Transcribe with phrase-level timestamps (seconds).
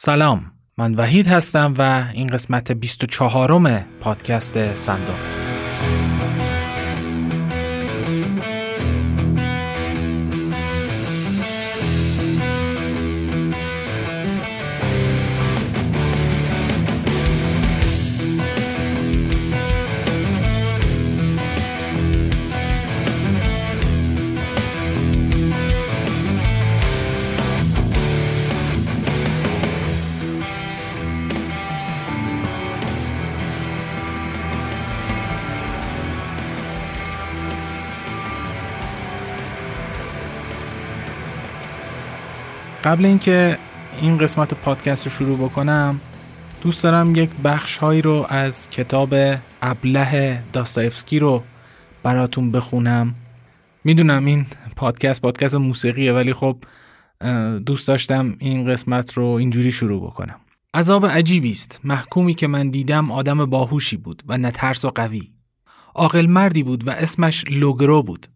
[0.00, 5.47] سلام من وحید هستم و این قسمت 24 پادکست صندوق.
[42.84, 43.58] قبل اینکه
[44.00, 46.00] این قسمت پادکست رو شروع بکنم
[46.62, 49.14] دوست دارم یک بخش هایی رو از کتاب
[49.62, 51.42] ابله داستایفسکی رو
[52.02, 53.14] براتون بخونم.
[53.84, 54.46] می‌دونم این
[54.76, 56.56] پادکست پادکست موسیقیه ولی خب
[57.66, 60.40] دوست داشتم این قسمت رو اینجوری شروع بکنم.
[60.74, 61.80] عذاب عجیبی است.
[61.84, 65.30] محکومی که من دیدم آدم باهوشی بود و نه ترس و قوی.
[65.94, 68.26] عاقل مردی بود و اسمش لوگرو بود.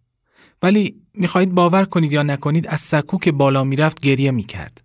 [0.63, 4.81] ولی می‌خواهید باور کنید یا نکنید از سکو که بالا می‌رفت گریه می‌کرد.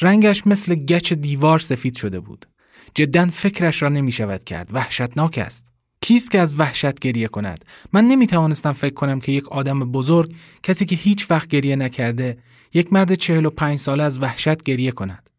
[0.00, 2.46] رنگش مثل گچ دیوار سفید شده بود.
[2.94, 4.68] جدا فکرش را نمی شود کرد.
[4.72, 5.66] وحشتناک است.
[6.00, 10.34] کیست که از وحشت گریه کند؟ من نمی توانستم فکر کنم که یک آدم بزرگ
[10.62, 12.38] کسی که هیچ وقت گریه نکرده
[12.74, 15.30] یک مرد چهل و پنج ساله از وحشت گریه کند.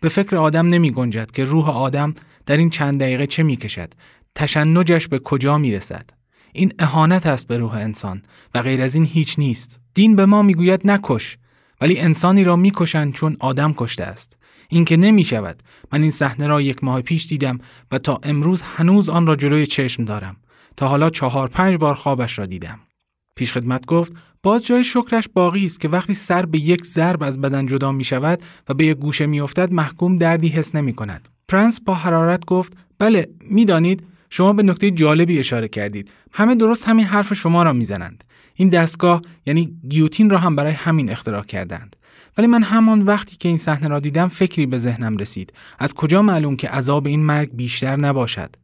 [0.00, 2.14] به فکر آدم نمی گنجد که روح آدم
[2.46, 3.94] در این چند دقیقه چه می کشد؟
[4.34, 6.10] تشنجش به کجا می رسد؟
[6.52, 8.22] این اهانت است به روح انسان
[8.54, 9.80] و غیر از این هیچ نیست.
[9.94, 11.38] دین به ما می‌گوید نکش
[11.80, 14.36] ولی انسانی را می‌کشند چون آدم کشته است.
[14.68, 17.58] این که نمی شود من این صحنه را یک ماه پیش دیدم
[17.90, 20.36] و تا امروز هنوز آن را جلوی چشم دارم.
[20.76, 22.80] تا حالا چهار پنج بار خوابش را دیدم.
[23.36, 27.66] پیشخدمت گفت باز جای شکرش باقی است که وقتی سر به یک ضرب از بدن
[27.66, 31.28] جدا می شود و به یک گوشه می افتد محکوم دردی حس نمی کند.
[31.48, 34.02] پرنس با حرارت گفت بله می‌دانید
[34.34, 36.10] شما به نکته جالبی اشاره کردید.
[36.32, 38.24] همه درست همین حرف شما را می‌زنند.
[38.54, 41.96] این دستگاه یعنی گیوتین را هم برای همین اختراع کردند.
[42.38, 45.52] ولی من همان وقتی که این صحنه را دیدم فکری به ذهنم رسید.
[45.78, 48.56] از کجا معلوم که عذاب این مرگ بیشتر نباشد؟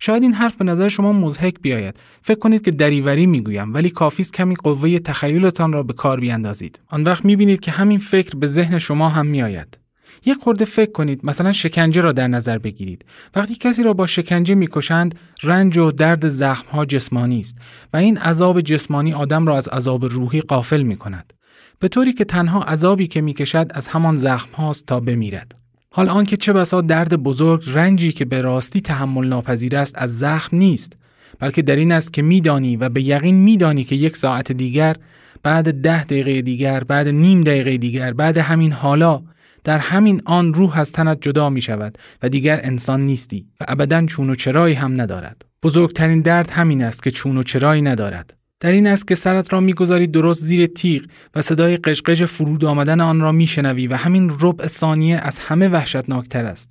[0.00, 2.00] شاید این حرف به نظر شما مزهک بیاید.
[2.22, 6.80] فکر کنید که دریوری می‌گویم ولی کافی است کمی قوه تخیلتان را به کار بیاندازید.
[6.88, 9.83] آن وقت می‌بینید که همین فکر به ذهن شما هم میآید.
[10.26, 13.04] یک خورده فکر کنید مثلا شکنجه را در نظر بگیرید.
[13.34, 17.58] وقتی کسی را با شکنجه می‌کشند رنج و درد زخم ها جسمانی است
[17.92, 21.32] و این عذاب جسمانی آدم را از عذاب روحی قافل می کند
[21.78, 25.54] به طوری که تنها عذابی که می‌کشد از همان زخم هاست تا بمیرد.
[25.90, 30.56] حال آنکه چه بسا درد بزرگ رنجی که به راستی تحمل ناپذیر است از زخم
[30.56, 30.96] نیست
[31.38, 34.96] بلکه در این است که میدانی و به یقین میدانی که یک ساعت دیگر
[35.42, 39.22] بعد ده دقیقه دیگر بعد نیم دقیقه دیگر بعد همین حالا
[39.64, 44.06] در همین آن روح از تنت جدا می شود و دیگر انسان نیستی و ابدا
[44.06, 45.44] چون و چرایی هم ندارد.
[45.62, 48.36] بزرگترین درد همین است که چون و چرایی ندارد.
[48.60, 51.02] در این است که سرت را می‌گذاری درست زیر تیغ
[51.34, 56.44] و صدای قشقش فرود آمدن آن را میشنوی و همین ربع ثانیه از همه وحشتناکتر
[56.44, 56.70] است.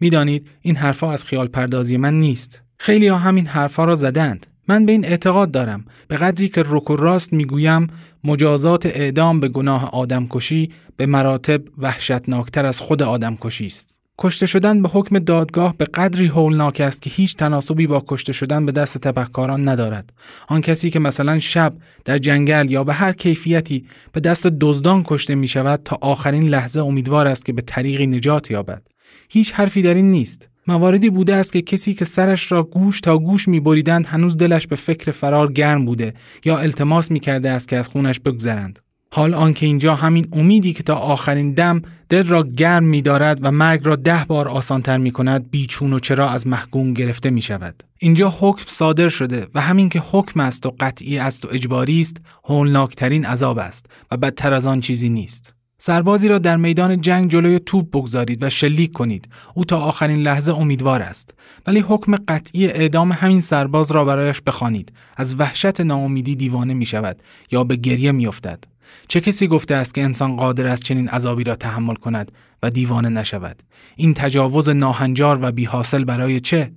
[0.00, 2.62] می‌دانید این حرفها از خیال پردازی من نیست.
[2.78, 4.46] خیلی ها همین حرفها را زدند.
[4.68, 5.84] من به این اعتقاد دارم.
[6.08, 7.86] به قدری که رک و راست می‌گویم
[8.24, 13.98] مجازات اعدام به گناه آدمکشی به مراتب وحشتناکتر از خود آدمکشی است.
[14.18, 18.66] کشته شدن به حکم دادگاه به قدری هولناک است که هیچ تناسبی با کشته شدن
[18.66, 20.12] به دست تبهکاران ندارد.
[20.48, 21.74] آن کسی که مثلا شب
[22.04, 26.80] در جنگل یا به هر کیفیتی به دست دزدان کشته می شود تا آخرین لحظه
[26.80, 28.86] امیدوار است که به طریقی نجات یابد.
[29.28, 30.48] هیچ حرفی در این نیست.
[30.66, 34.66] مواردی بوده است که کسی که سرش را گوش تا گوش می بریدند هنوز دلش
[34.66, 36.14] به فکر فرار گرم بوده
[36.44, 38.78] یا التماس می کرده است که از خونش بگذرند.
[39.14, 43.50] حال آنکه اینجا همین امیدی که تا آخرین دم دل را گرم می دارد و
[43.50, 47.82] مرگ را ده بار آسانتر می کند بیچون و چرا از محکوم گرفته می شود.
[47.98, 52.16] اینجا حکم صادر شده و همین که حکم است و قطعی است و اجباری است
[52.44, 55.54] هولناکترین عذاب است و بدتر از آن چیزی نیست.
[55.84, 59.28] سربازی را در میدان جنگ جلوی توپ بگذارید و شلیک کنید.
[59.54, 61.34] او تا آخرین لحظه امیدوار است.
[61.66, 64.92] ولی حکم قطعی اعدام همین سرباز را برایش بخوانید.
[65.16, 68.64] از وحشت ناامیدی دیوانه می شود یا به گریه می افتد.
[69.08, 73.08] چه کسی گفته است که انسان قادر است چنین عذابی را تحمل کند و دیوانه
[73.08, 73.62] نشود؟
[73.96, 76.72] این تجاوز ناهنجار و بیحاصل برای چه؟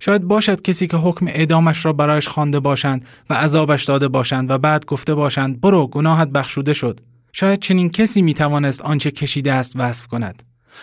[0.00, 4.58] شاید باشد کسی که حکم اعدامش را برایش خوانده باشند و عذابش داده باشند و
[4.58, 7.00] بعد گفته باشند برو گناهت بخشوده شد.
[7.36, 10.42] شاید چنین کسی می توانست آنچه کشیده است وصف کند.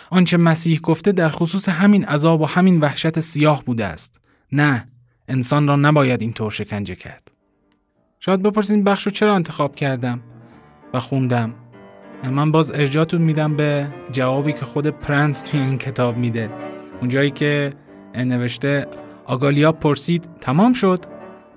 [0.09, 4.21] آنچه مسیح گفته در خصوص همین عذاب و همین وحشت سیاه بوده است.
[4.51, 4.88] نه،
[5.27, 7.31] انسان را نباید این طور شکنجه کرد.
[8.19, 10.21] شاید بپرسید بخش رو چرا انتخاب کردم
[10.94, 11.53] و خوندم.
[12.31, 16.50] من باز ارجاعتون میدم به جوابی که خود پرنس توی این کتاب میده
[17.00, 17.74] اونجایی که
[18.15, 18.88] نوشته
[19.25, 21.06] آگلایا پرسید تمام شد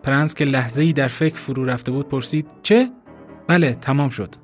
[0.02, 2.91] پرنس که لحظه ای در فکر فرو رفته بود پرسید چه؟
[3.49, 4.44] بله تمام شد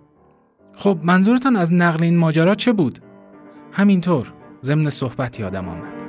[0.81, 2.99] خب منظورتان از نقل این ماجرا چه بود؟
[3.73, 4.33] همینطور
[4.63, 6.00] ضمن صحبت یادم آمد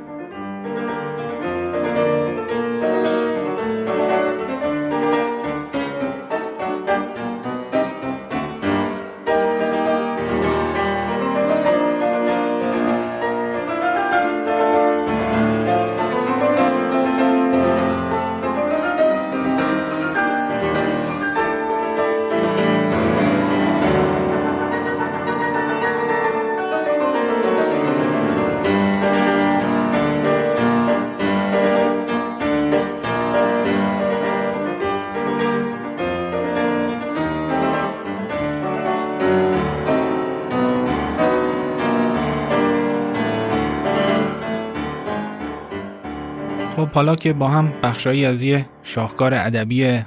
[47.02, 50.00] حالا که با هم بخشایی از یه شاهکار ادبی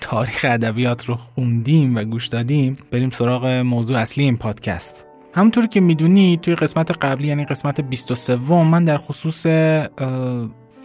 [0.00, 5.06] تاریخ ادبیات رو خوندیم و گوش دادیم بریم سراغ موضوع اصلی این پادکست.
[5.34, 9.46] همونطور که می‌دونید توی قسمت قبلی یعنی قسمت 23 من در خصوص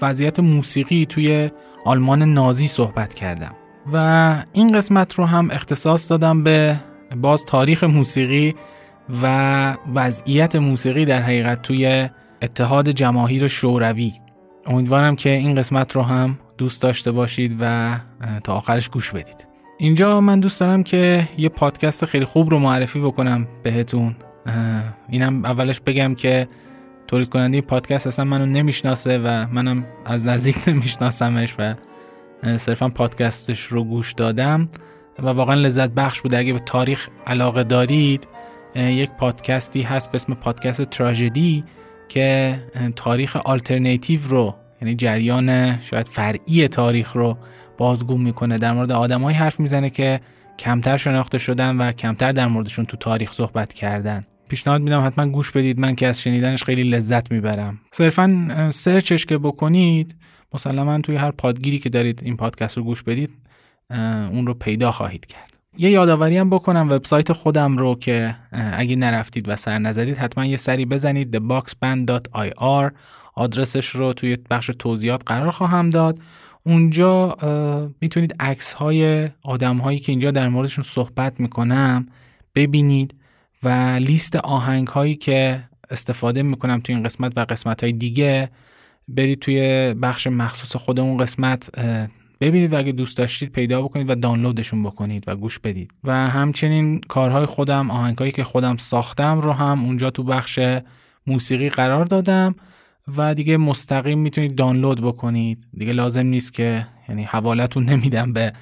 [0.01, 1.49] وضعیت موسیقی توی
[1.85, 3.51] آلمان نازی صحبت کردم.
[3.93, 6.79] و این قسمت رو هم اختصاص دادم به
[7.15, 8.55] باز تاریخ موسیقی
[9.23, 12.09] و وضعیت موسیقی در حقیقت توی
[12.41, 14.22] اتحاد جماهیر شوروی.
[14.65, 17.95] امیدوارم که این قسمت رو هم دوست داشته باشید و
[18.43, 19.47] تا آخرش گوش بدید.
[19.77, 24.15] اینجا من دوست دارم که یه پادکست خیلی خوب رو معرفی بکنم بهتون.
[25.09, 26.47] اینم اولش بگم که
[27.07, 31.75] تولید کننده این پادکست اصلا منو نمی‌شناسه و منم از نزدیک نمیشناسمش و
[32.57, 34.69] صرفا پادکستش رو گوش دادم
[35.19, 36.37] و واقعا لذت بخش بوده.
[36.37, 38.27] اگه به تاریخ علاقه دارید
[38.75, 41.63] یک پادکستی هست به اسم پادکست تراژدی.
[42.13, 42.59] که
[42.95, 47.37] تاریخ آلترناتیو رو یعنی جریان شاید فرعی تاریخ رو
[47.77, 48.57] بازگو می‌کنه.
[48.57, 50.21] در مورد آدمایی حرف می‌زنه که
[50.59, 54.23] کمتر شناخته شدن و کمتر در موردشون تو تاریخ صحبت کردن.
[54.49, 55.79] پیشنهاد میدم حتما گوش بدید.
[55.79, 57.79] من که از شنیدنش خیلی لذت می‌برم.
[57.91, 60.15] صرفا سرچش که بکنید
[60.53, 63.29] مسلما توی هر پادگیری که دارید این پادکست رو گوش بدید
[64.31, 65.52] اون رو پیدا خواهید کرد.
[65.77, 70.57] یه یادآوری هم بکنم وبسایت خودم رو که اگه نرفتید و سر نزدید حتما یه
[70.57, 71.37] سری بزنید.
[71.37, 72.91] theboxband.ir
[73.35, 76.19] آدرسش رو توی بخش توضیحات قرار خواهم داد.
[76.63, 77.37] اونجا
[78.01, 82.07] می‌تونید عکس های آدم هایی که اینجا در موردشون صحبت می‌کنم
[82.55, 83.15] ببینید
[83.63, 83.69] و
[84.01, 88.49] لیست آهنگ هایی که استفاده می‌کنم توی این قسمت و قسمت های دیگه
[89.07, 91.69] برید توی بخش مخصوص خود اون قسمت
[92.43, 95.91] ببینید و اگه دوست داشتید پیدا بکنید و دانلودشون بکنید و گوش بدید.
[96.03, 100.59] و همچنین کارهای خودم آهنگهایی که خودم ساختم رو هم اونجا تو بخش
[101.27, 102.55] موسیقی قرار دادم
[103.17, 105.63] و دیگه مستقیم می‌تونید دانلود بکنید.
[105.77, 108.53] دیگه لازم نیست که یعنی حوالتون نمیدم به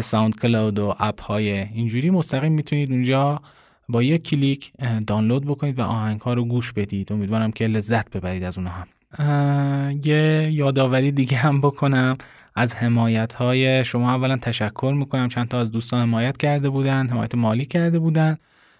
[0.00, 2.10] ساوند کلاود و اپ های اینجوری.
[2.10, 3.40] مستقیم می‌تونید اونجا
[3.88, 4.72] با یک کلیک
[5.06, 7.12] دانلود بکنید و آهنگ ها رو گوش بدید.
[7.12, 8.84] امیدوارم که لذت ببرید از اونها.
[9.18, 12.16] هم یه یادآوری دیگه هم بکنم.
[12.54, 15.28] از حمایت های شما اولا تشکر می‌کنم.
[15.28, 18.36] چند تا از دوستان حمایت کرده بودن حمایت مالی کرده بودن.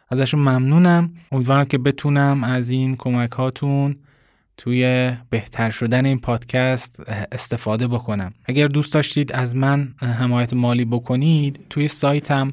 [0.09, 1.11] ازشون ممنونم.
[1.33, 3.97] امیدوارم که بتونم از این کمک هاتون
[4.57, 8.33] توی بهتر شدن این پادکست استفاده بکنم.
[8.45, 12.53] اگر دوست داشتید از من حمایت مالی بکنید توی سایتم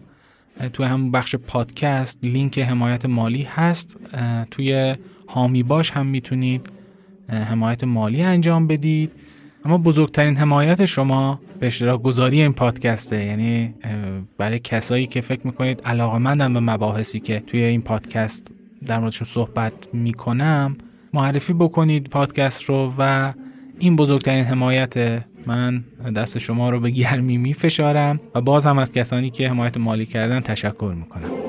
[0.74, 3.98] توی هم بخش پادکست لینک حمایت مالی هست.
[4.52, 4.96] توی
[5.28, 6.70] هامی باش هم می‌تونید
[7.30, 9.12] حمایت مالی انجام بدید.
[9.66, 13.26] اما بزرگترین حمایت شما به اشتراک گذاری این پادکسته.
[13.26, 13.74] یعنی
[14.38, 18.52] برای کسایی که فکر می‌کنید علاقه مندن به مباحثی که توی این پادکست
[18.86, 20.78] در موردشون صحبت می‌کنم
[21.14, 23.34] معرفی بکنید پادکست رو و
[23.80, 25.84] این بزرگترین حمایت من
[26.16, 30.40] دست شما رو به گرمی میفشارم و باز هم از کسانی که حمایت مالی کردن
[30.40, 31.49] تشکر می‌کنم.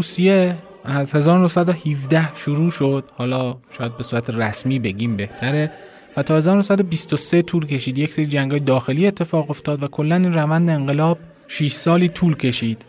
[0.00, 3.04] روسیه از 1917 شروع شد.
[3.16, 5.70] حالا شاید به صورت رسمی بگیم بهتره.
[6.16, 7.98] و تا 1923 طول کشید.
[7.98, 12.84] یک سری جنگ داخلی اتفاق افتاد و کلا این روند انقلاب 6 سالی طول کشید.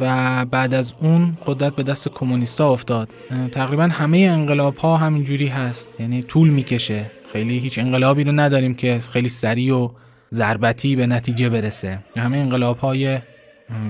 [0.00, 3.08] و بعد از اون قدرت به دست کمونیستا افتاد.
[3.52, 6.00] تقریبا همه انقلاب ها همینجوری هست.
[6.00, 7.10] یعنی طول می‌کشه.
[7.32, 9.88] خیلی هیچ انقلابی رو نداریم که خیلی سریع و
[10.34, 11.98] ضربتی به نتیجه برسه.
[12.16, 13.18] همه انقلاب های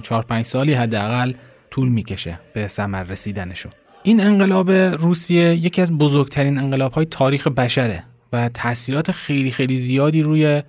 [0.03, 1.33] 4 5 سالی حداقل
[1.71, 8.05] طول می‌کشه به ثمر رسیدنشون این انقلاب روسیه یکی از بزرگترین انقلاب های تاریخ بشره
[8.33, 10.63] و تاثیرات خیلی خیلی زیادی روی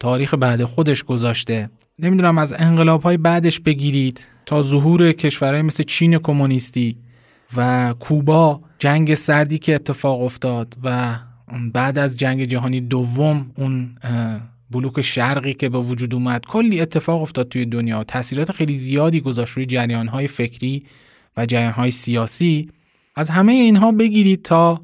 [0.00, 1.70] تاریخ بعد خودش گذاشته.
[1.98, 6.96] نمی‌دونم از انقلاب های بعدش بگیرید تا ظهور کشورهای مثل چین کمونیستی
[7.56, 11.16] و کوبا جنگ سردی که اتفاق افتاد و
[11.72, 13.94] بعد از جنگ جهانی دوم اون
[14.74, 18.04] بلوک شرقی که به وجود اومد کلی اتفاق افتاد توی دنیا.
[18.04, 20.84] تاثیرات خیلی زیادی گذاشت روی جریان های فکری
[21.36, 22.68] و جریان های سیاسی.
[23.16, 24.80] از همه اینها بگیرید تا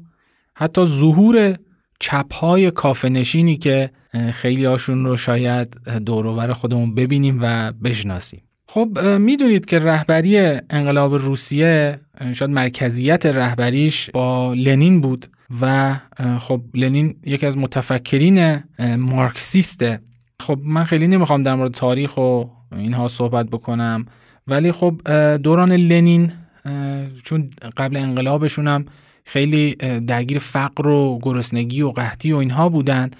[0.53, 1.55] حتی ظهور
[1.99, 3.89] چپ های کافه نشینی که
[4.31, 5.67] خیلی هاشون رو شاید
[6.05, 8.41] دوروبر خودمون ببینیم و بشناسیم.
[8.67, 10.37] خب می‌دونید که رهبری
[10.69, 11.99] انقلاب روسیه
[12.33, 15.25] شاید مرکزیت رهبریش با لنین بود.
[15.61, 15.95] و
[16.39, 18.63] خب لنین یکی از متفکرین
[18.97, 19.99] مارکسیسته.
[20.39, 24.05] خب من خیلی نمی‌خوام در مورد تاریخ و اینها صحبت بکنم
[24.47, 25.01] ولی خب
[25.37, 26.31] دوران لنین
[27.23, 28.85] چون قبل انقلابشون هم
[29.25, 29.75] خیلی
[30.07, 33.11] درگیر فقر و گرسنگی و قحطی و اینها بودن.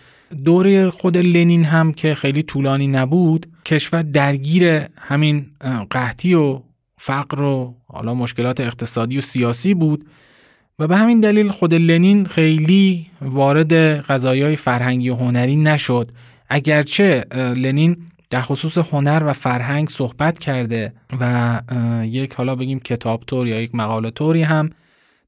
[0.46, 5.46] دور خود لنین هم که خیلی طولانی نبود کشور درگیر همین
[5.90, 6.62] قحطی و
[6.98, 10.06] فقر و حالا مشکلات اقتصادی و سیاسی بود.
[10.80, 16.12] و به همین دلیل خود لنین خیلی وارد قضایای فرهنگی و هنری نشد.
[16.50, 17.98] اگرچه لنین
[18.30, 21.62] در خصوص هنر و فرهنگ صحبت کرده و
[22.04, 24.70] یک حالا بگیم کتابتور یا یک مقاله توری هم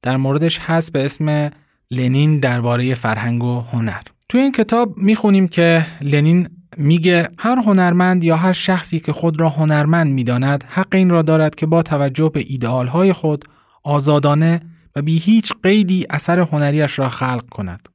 [0.02, 1.52] در موردش هست به اسم
[1.92, 4.00] لنین درباره فرهنگ و هنر.
[4.30, 9.50] توی این کتاب می‌خونیم که لنین میگه هر هنرمند یا هر شخصی که خود را
[9.50, 13.46] هنرمند می‌داند حق این را دارد که با توجه به ایدئالهای خود
[13.84, 14.62] آزادانه
[14.96, 17.90] و بی هیچ قیدی اثر هنریش را خلق کند.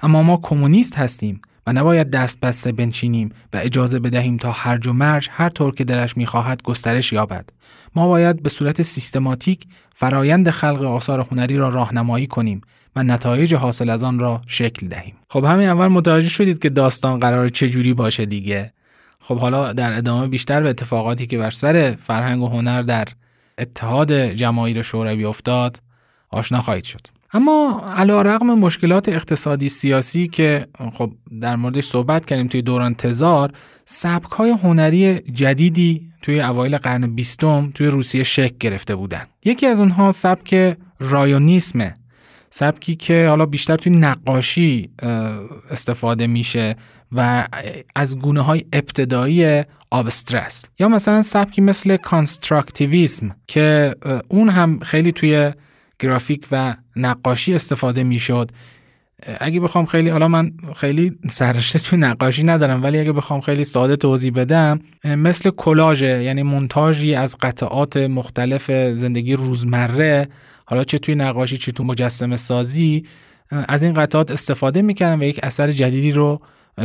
[0.00, 4.92] اما ما کمونیست هستیم و نباید دست بسته بنشینیم و اجازه بدهیم تا هرج و
[4.92, 7.50] مرج هر طور که دلش می‌خواهد گسترش یابد.
[7.94, 12.60] ما باید به صورت سیستماتیک فرایند خلق آثار هنری را راهنمایی کنیم
[12.96, 15.14] و نتایج حاصل از آن را شکل دهیم.
[15.30, 18.72] خب همین اول متوجه شدید که داستان قرار چه جوری باشه دیگه.
[19.20, 23.08] خب حالا در ادامه بیشتر به اتفاقاتی که بر سر فرهنگ و هنر در
[23.58, 25.80] اتحاد جماهیر شوروی افتاد
[26.30, 27.00] آشنا خواهید شد.
[27.32, 33.52] اما علا رقم مشکلات اقتصادی سیاسی که خب در موردش صحبت کردیم توی دوران تزار
[33.84, 39.22] سبک های هنری جدیدی توی اوایل قرن بیستم توی روسیه شکل گرفته بودن.
[39.44, 41.94] یکی از اونها سبک رایونیسمه
[42.50, 44.90] سبکی که حالا بیشتر توی نقاشی
[45.70, 46.76] استفاده میشه
[47.12, 47.48] و
[47.94, 53.94] از گونه های ابتدایی آبسترس یا مثلا سبکی مثل کانستراکتیویسم که
[54.28, 55.52] اون هم خیلی توی
[55.98, 58.50] گرافیک و نقاشی استفاده می‌شد.
[59.40, 63.96] اگه بخوام خیلی حالا من خیلی سرشته تو نقاشی ندارم ولی اگه بخوام خیلی ساده
[63.96, 70.28] توضیح بدم مثل کلاژه یعنی مونتاژی از قطعات مختلف زندگی روزمره
[70.64, 73.04] حالا چه توی نقاشی چه تو مجسمه سازی
[73.50, 76.40] از این قطعات استفاده می‌کردن و یک اثر جدیدی رو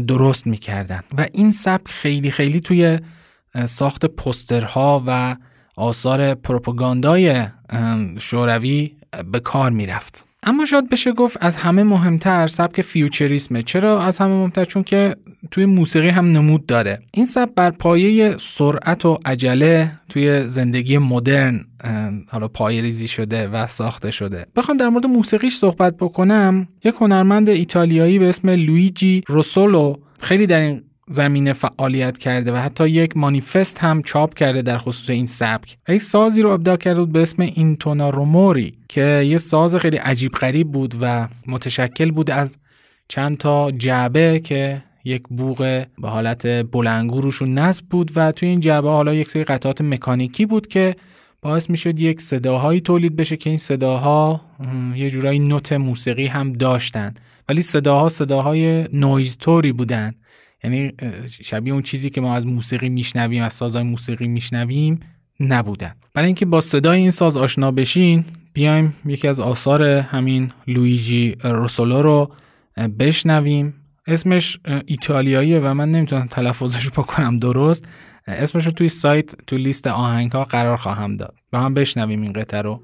[0.08, 3.00] درست می‌کردن و این سبک خیلی خیلی توی
[3.66, 5.36] ساخت پسترها و
[5.82, 7.46] آثار پروپاگاندای
[8.20, 8.92] شوروی
[9.32, 10.26] به کار می‌رفت.
[10.44, 13.64] اما شاید بشه گفت از همه مهمتر سبک فیوچریسمه.
[13.64, 15.16] چرا از همه مهمتر؟ چون که
[15.52, 17.00] توی موسیقی هم نمود داره.
[17.14, 21.66] این سبک بر پایه سرعت و عجله توی زندگی مدرن
[22.28, 24.46] حالا پایه ریزی شده و ساخته شده.
[24.56, 26.68] بخوام در مورد موسیقیش صحبت بکنم.
[26.84, 29.96] یک هنرمند ایتالیایی به اسم لویجی روسولو.
[30.20, 35.10] خیلی در این زمینه فعالیت کرده و حتی یک مانیفست هم چاپ کرده در خصوص
[35.10, 35.78] این سبک.
[35.88, 39.98] و یک سازی رو ابداع کرده بود به اسم اینتونا روموری که یه ساز خیلی
[39.98, 42.58] عجیب غریب بود و متشکل بود از
[43.08, 48.60] چند تا جعبه که یک بوغ به حالت بلنگو روشون نصب بود و توی این
[48.60, 50.96] جعبه حالا یک سری قطعات مکانیکی بود که
[51.42, 54.42] باعث می‌شد یک صداهایی تولید بشه که این صداها
[54.96, 57.14] یه جورایی نوت موسیقی هم داشتن.
[57.50, 60.14] ولی صداها صداهای نویز توری بودن.
[60.64, 60.92] یعنی
[61.42, 65.00] شبیه اون چیزی که ما از موسیقی میشنویم از سازهای موسیقی میشنویم
[65.40, 65.92] نبودن.
[66.14, 72.02] برای اینکه با صدای این ساز آشنا بشین بیایم یکی از آثار همین لویجی روسولو
[72.02, 72.32] رو
[73.00, 73.74] بشنویم.
[74.08, 77.86] اسمش ایتالیاییه و من نمی‌تونم تلفظش بکنم درست.
[78.28, 81.36] اسمش رو توی سایت تو لیست آهنگ ها قرار خواهم داد.
[81.52, 82.82] با هم بشنویم این قطعه رو.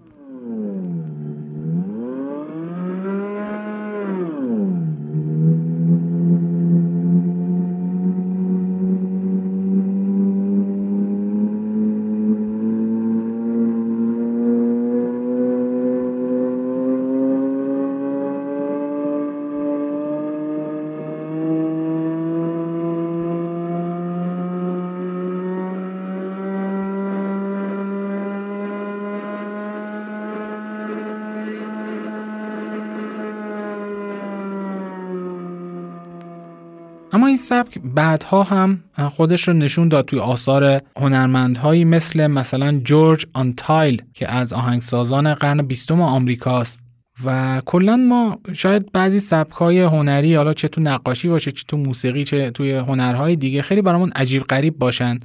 [37.28, 44.02] این سبک بعدها هم خودش رو نشون داد توی آثار هنرمندهایی مثل مثلا جورج آنتایل
[44.14, 46.88] که از آهنگسازان قرن بیستم آمریکاست.
[47.26, 52.24] و کلا ما شاید بعضی سبکهای هنری حالا چه تو نقاشی باشه چه تو موسیقی
[52.24, 55.20] چه توی هنرهای دیگه خیلی برامون عجیب غریب باشن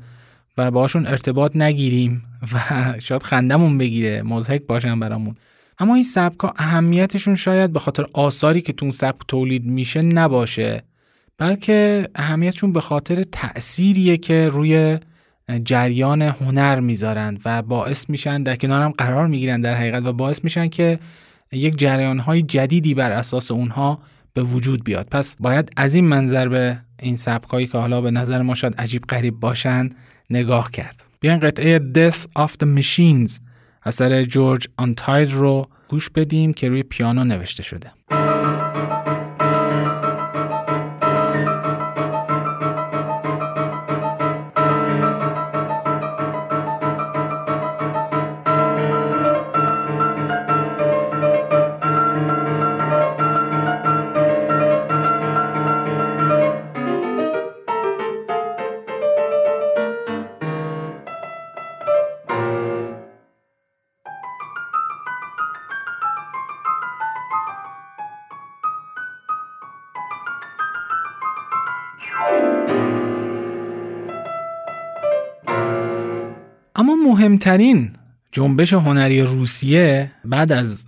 [0.59, 2.59] و باشون ارتباط نگیریم و
[2.99, 5.35] شاید خندمون بگیره مزهک باشن برامون.
[5.79, 10.83] اما این سبکها اهمیتشون شاید به خاطر آثاری که تو اون سبک تولید میشه نباشه.
[11.39, 14.99] بلکه اهمیتشون به خاطر تأثیریه که روی
[15.65, 20.69] جریان هنر می‌ذارند و باعث میشن در کنارم قرار می‌گیرن در حقیقت و باعث میشن
[20.69, 20.99] که
[21.53, 23.99] یک جریان های جدیدی بر اساس اونها
[24.35, 25.09] به وجود بیاد.
[25.11, 29.03] پس باید از این منظر به این سبکایی که حالا به نظر ما شاید عجیب
[29.03, 29.91] غریب باشن
[30.31, 31.03] نگاه کرد.
[31.21, 33.41] بیاین قطعه Death of the Machines
[33.83, 37.91] اثر جورج آنتاید رو گوش بدیم که روی پیانو نوشته شده.
[77.33, 77.91] مهمترین
[78.33, 80.87] جنبش هنری روسیه بعد از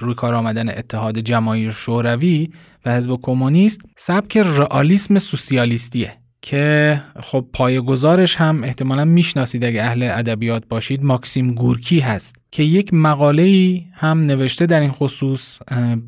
[0.00, 2.50] روی کار آمدن اتحاد جماهیر شوروی
[2.84, 10.62] و حزب کمونیست سبک رئالیسم سوسیالیستیه که خب پایه‌گذارش هم احتمالا می‌شناسید اگه اهل ادبیات
[10.68, 15.58] باشید ماکسیم گورکی هست که یک مقاله هم نوشته در این خصوص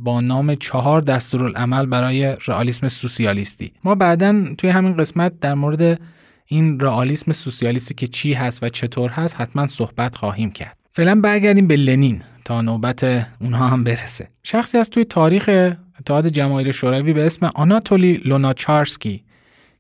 [0.01, 3.73] با نام چهار دستورالعمل برای رئالیسم سوسیالیستی.
[3.85, 6.01] ما بعدا توی همین قسمت در مورد
[6.47, 10.77] این رئالیسم سوسیالیستی که چی هست و چطور هست حتما صحبت خواهیم کرد.
[10.93, 13.05] فعلا برگردیم به لنین تا نوبت
[13.41, 14.29] اونها هم برسه.
[14.43, 19.25] شخصی از توی تاریخ اتحاد جماهیر شوروی به اسم آناتولی لوناچارسکی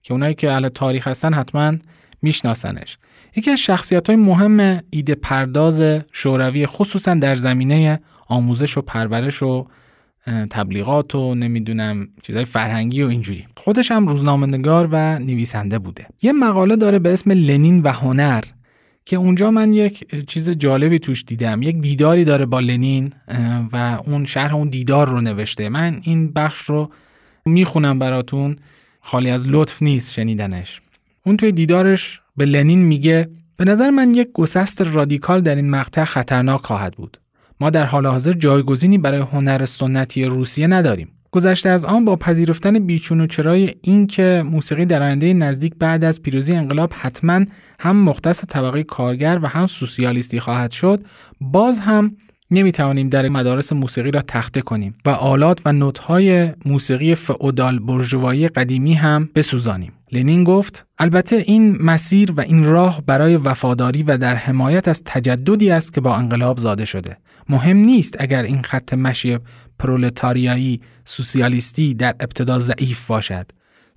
[0.02, 1.74] که اونایی که اهل تاریخ هستن حتما
[2.22, 2.98] میشناسنش.
[3.36, 9.66] یکی از شخصیت های مهم ایده پرداز شوروی خصوصا در زمینه آموزش و پرورش و
[10.50, 13.46] تبلیغات و نمی‌دونم چیزای فرهنگی و اینجوری.
[13.56, 16.06] خودش هم روزنامه نگار و نویسنده بوده.
[16.22, 18.44] یه مقاله داره به اسم لنین و هنر
[19.04, 21.62] که اونجا من یک چیز جالبی توش دیدم.
[21.62, 23.12] یک دیداری داره با لنین
[23.72, 25.68] و اون شرح اون دیدار رو نوشته.
[25.68, 26.90] من این بخش رو
[27.44, 28.56] می‌خونم براتون.
[29.00, 30.80] خالی از لطف نیست شنیدنش.
[31.22, 36.04] اون توی دیدارش به لنین میگه به نظر من یک گسست رادیکال در این مقطع
[36.04, 37.16] خطرناک خواهد بود.
[37.60, 41.08] ما در حال حاضر جایگزینی برای هنر سنتی روسیه نداریم.
[41.30, 46.22] گذشته از آن با پذیرفتن بیچون و چرای اینکه موسیقی در آینده نزدیک بعد از
[46.22, 47.44] پیروزی انقلاب حتما
[47.80, 51.04] هم مختص طبقه کارگر و هم سوسیالیستی خواهد شد
[51.40, 52.16] باز هم
[52.50, 58.48] نمی توانیم در مدارس موسیقی را تخته کنیم و آلات و نوت‌های موسیقی فئودال برجوایی
[58.48, 59.92] قدیمی هم بسوزانیم.
[60.12, 65.70] لنین گفت البته این مسیر و این راه برای وفاداری و در حمایت از تجددی
[65.70, 67.16] است که با انقلاب زاده شده.
[67.48, 69.38] مهم نیست اگر این خط مشی
[69.78, 73.46] پرولتاریایی سوسیالیستی در ابتدا ضعیف باشد.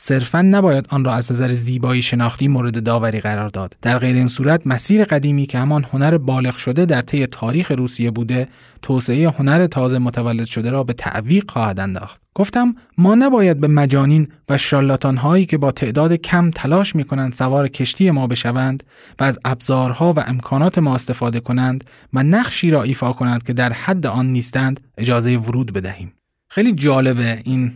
[0.01, 3.75] صرفا نباید آن را از نظر زیبایی شناختی مورد داوری قرار داد.
[3.81, 8.11] در غیر این صورت مسیر قدیمی که همان هنر بالغ شده در طی تاریخ روسیه
[8.11, 8.47] بوده
[8.81, 12.21] توسعه هنر تازه متولد شده را به تعویق خواهد انداخت.
[12.35, 17.33] گفتم ما نباید به مجانین و شالاتان هایی که با تعداد کم تلاش می کنند
[17.33, 18.83] سوار کشتی ما بشوند
[19.19, 21.83] و از ابزارها و امکانات ما استفاده کنند
[22.13, 26.13] و نقشی را ایفا کنند که در حد آن نیستند اجازه ورود بدهیم.
[26.49, 27.73] خیلی جالبه این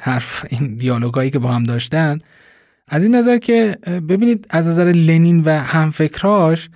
[0.00, 2.18] حرف این دیالوگایی که با هم داشتن
[2.88, 3.78] از این نظر که
[4.08, 6.68] ببینید از نظر لنین و همفکراش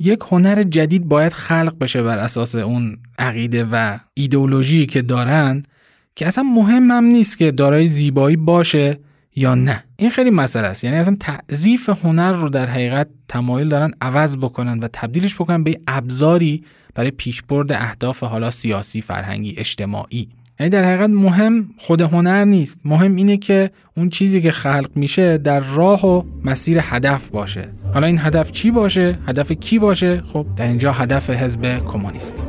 [0.00, 5.62] یک هنر جدید باید خلق بشه بر اساس اون عقیده و ایدئولوژی که دارن
[6.16, 8.98] که اصلا مهم هم نیست که دارای زیبایی باشه
[9.36, 9.84] یا نه.
[9.96, 10.84] این خیلی مسئله است.
[10.84, 15.80] یعنی اصلا تعریف هنر رو در حقیقت تمایل دارن عوض بکنن و تبدیلش بکنن به
[15.88, 20.28] ابزاری برای پیشبرد اهداف حالا سیاسی فرهنگی اجتماعی.
[20.62, 22.80] یعنی در حقیقت مهم خود هنر نیست.
[22.84, 27.68] مهم اینه که اون چیزی که خلق میشه در راه و مسیر هدف باشه.
[27.94, 32.46] حالا این هدف چی باشه؟ هدف کی باشه؟ خب در اینجا هدف حزب کمونیست.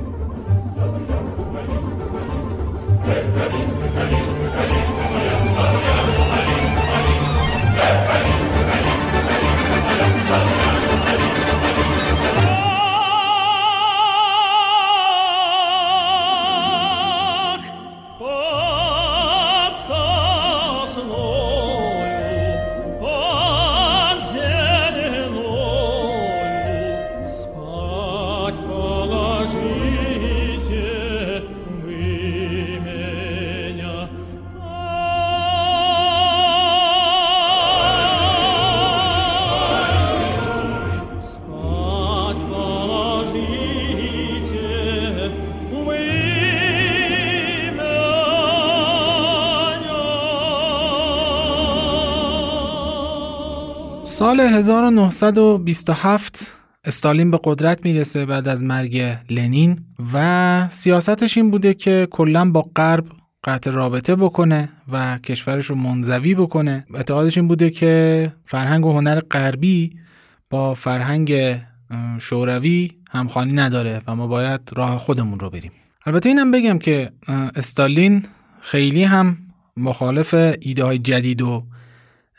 [54.24, 59.80] سال 1927 استالین به قدرت می‌رسه بعد از مرگ لنین
[60.14, 63.06] و سیاستش این بوده که کلا با غرب
[63.44, 66.86] قطع رابطه بکنه و کشورش رو منزوی بکنه.
[66.94, 69.96] اعتقادش این بوده که فرهنگ و هنر غربی
[70.50, 71.58] با فرهنگ
[72.20, 75.72] شوروی همخوانی نداره و ما باید راه خودمون رو بریم.
[76.06, 77.12] البته اینم بگم که
[77.56, 78.24] استالین
[78.62, 79.38] خیلی هم
[79.78, 81.64] مخالف ایده های جدید و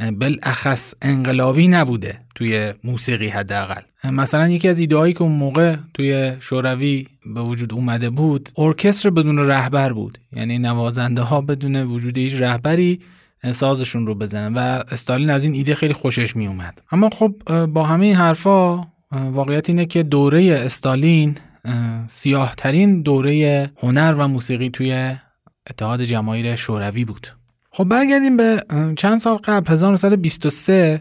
[0.00, 3.82] بالاخص انقلابی نبوده توی موسیقی حداقل.
[4.04, 9.38] مثلا یکی از ایدههایی که اون موقع توی شوروی به وجود اومده بود ارکستر بدون
[9.38, 10.18] رهبر بود.
[10.32, 13.00] یعنی نوازنده ها بدون وجود هیچ رهبری
[13.50, 14.58] سازشون رو بزنن و
[14.90, 19.68] استالین از این ایده خیلی خوشش می اومد اما خب با همه این حرفا واقعیت
[19.68, 21.36] اینه که دوره استالین
[22.06, 25.16] سیاه ترین دوره هنر و موسیقی توی
[25.70, 27.26] اتحاد جماهیر شوروی بود.
[27.76, 28.64] خب برگردیم به
[28.96, 31.00] چند سال قبل 1923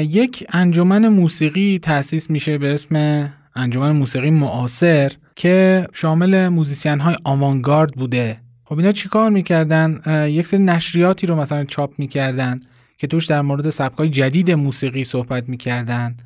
[0.00, 7.92] یک انجمن موسیقی تأسیس میشه به اسم انجمن موسیقی معاصر که شامل موزیسین های آوانگارد
[7.94, 8.40] بوده.
[8.64, 12.60] خب اینا چیکار می‌کردن؟ یک سری نشریاتی رو مثلا چاپ می‌کردن
[12.98, 16.16] که توش در مورد سبکای جدید موسیقی صحبت می‌کردن.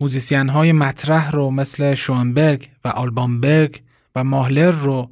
[0.00, 3.82] موزیسین های مطرح رو مثل شوئنبرگ و آلبان برگ
[4.16, 5.10] و ماهلر رو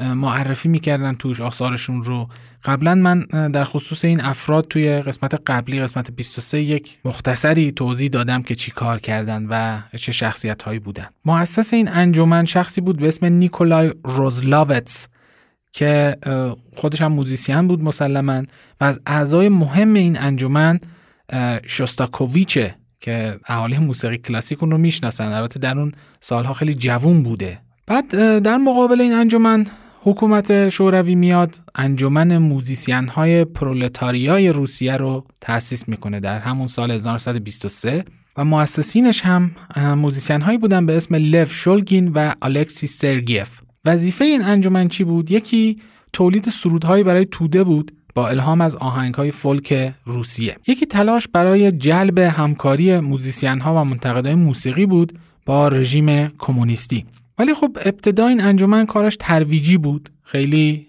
[0.00, 2.28] معرفی می‌کردن توش آثارشون رو.
[2.64, 8.42] قبلا من در خصوص این افراد توی قسمت قبلی قسمت 23 یک مختصری توضیح دادم
[8.42, 11.06] که چی کار کردن و چه شخصیت هایی بودن.
[11.24, 15.08] مؤسس این انجمن شخصی بود به اسم نیکولای روزلاوتس
[15.72, 16.16] که
[16.76, 18.42] خودش هم موزیسین بود مسلما
[18.80, 20.80] و از اعضای مهم این انجمن
[21.66, 25.32] شوستاکوویچه که اهالی موسیقی کلاسیک اون رو می‌شناسن.
[25.32, 27.58] البته در اون سالها خیلی جوون بوده.
[27.86, 29.66] بعد در مقابل این انجمن
[30.02, 38.04] حکومت شوروی میاد انجمن موزیسین های پرولتاریای روسیه رو تأسیس می‌کنه در همون سال 1923
[38.36, 43.60] و مؤسسینش هم موزیسین هایی بودن به اسم لف شولگین و الکسی سرگیف.
[43.84, 45.78] وظیفه این انجمن چی بود؟ یکی
[46.12, 50.56] تولید سرودهایی برای توده بود با الهام از آهنگ های فولک روسیه.
[50.66, 57.06] یکی تلاش برای جلب همکاری موزیسین ها و منتقدای موسیقی بود با رژیم کمونیستی.
[57.40, 60.08] ولی خب ابتدا این انجمن کارش ترویجی بود.
[60.22, 60.86] خیلی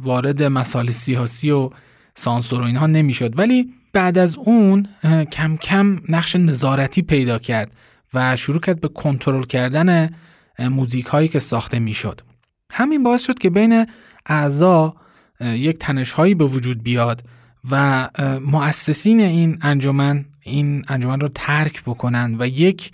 [0.00, 1.70] وارد مسائل سیاسی و
[2.14, 3.38] سانسور و اینها نمی‌شد.
[3.38, 4.86] ولی بعد از اون
[5.32, 7.72] کم کم نقش نظارتی پیدا کرد
[8.14, 10.10] و شروع کرد به کنترل کردن
[10.58, 12.20] موزیک هایی که ساخته می‌شد.
[12.72, 13.86] همین باعث شد که بین
[14.26, 14.94] اعضا
[15.40, 17.22] یک تنش هایی به وجود بیاد
[17.70, 18.08] و
[18.40, 22.92] مؤسسین این انجمن این انجمن رو ترک بکنن و یک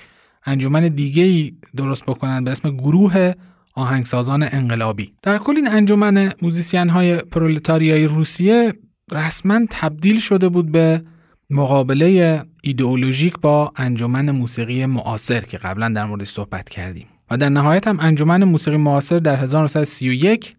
[0.49, 3.33] انجمن دیگه ای درست بکنن به اسم گروه
[3.75, 5.13] آهنگسازان انقلابی.
[5.23, 8.73] در کل این انجمن موزیسین های پرولتاریای روسیه
[9.13, 11.03] رسما تبدیل شده بود به
[11.51, 17.07] مقابله ایدئولوژیک با انجمن موسیقی معاصر که قبلا در موردش صحبت کردیم.
[17.31, 20.57] و در نهایت هم انجمن موسیقی معاصر در 1931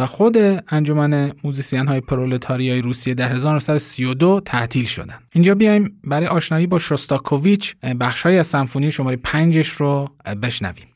[0.00, 0.36] و خود
[0.68, 5.22] انجمن موزیسین های پرولتاریای روسیه در 1932 تعطیل شدند.
[5.32, 10.08] اینجا بیایم برای آشنایی با شوستاکوویچ بخش هایی از سمفونی شماره پنجش رو
[10.42, 10.89] بشنویم.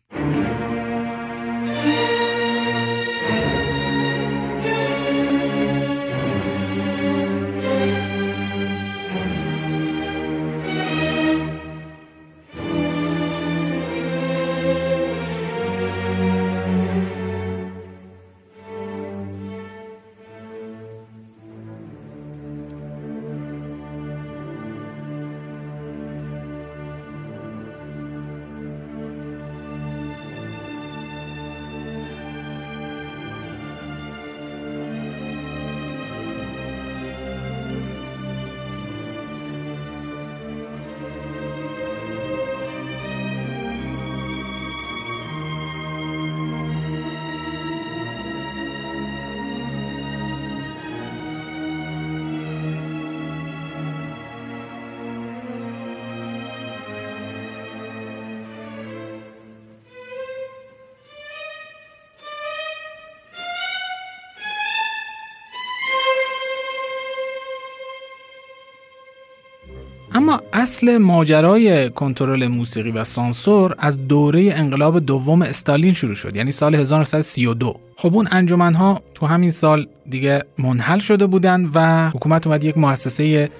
[70.52, 76.74] اصل ماجرای کنترل موسیقی و سانسور از دوره انقلاب دوم استالین شروع شد یعنی سال
[76.74, 82.78] 1932 خب اون انجمنها تو همین سال دیگه منحل شده بودن و حکومت اومد یک
[82.78, 83.50] مؤسسه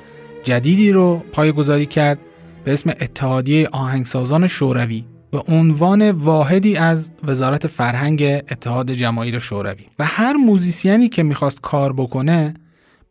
[0.45, 2.19] جدیدی رو پایگذاری کرد
[2.65, 9.85] به اسم اتحادیه آهنگسازان شوروی به عنوان واحدی از وزارت فرهنگ اتحاد جماهیر شوروی.
[9.99, 12.55] و هر موزیسیانی که می‌خواست کار بکنه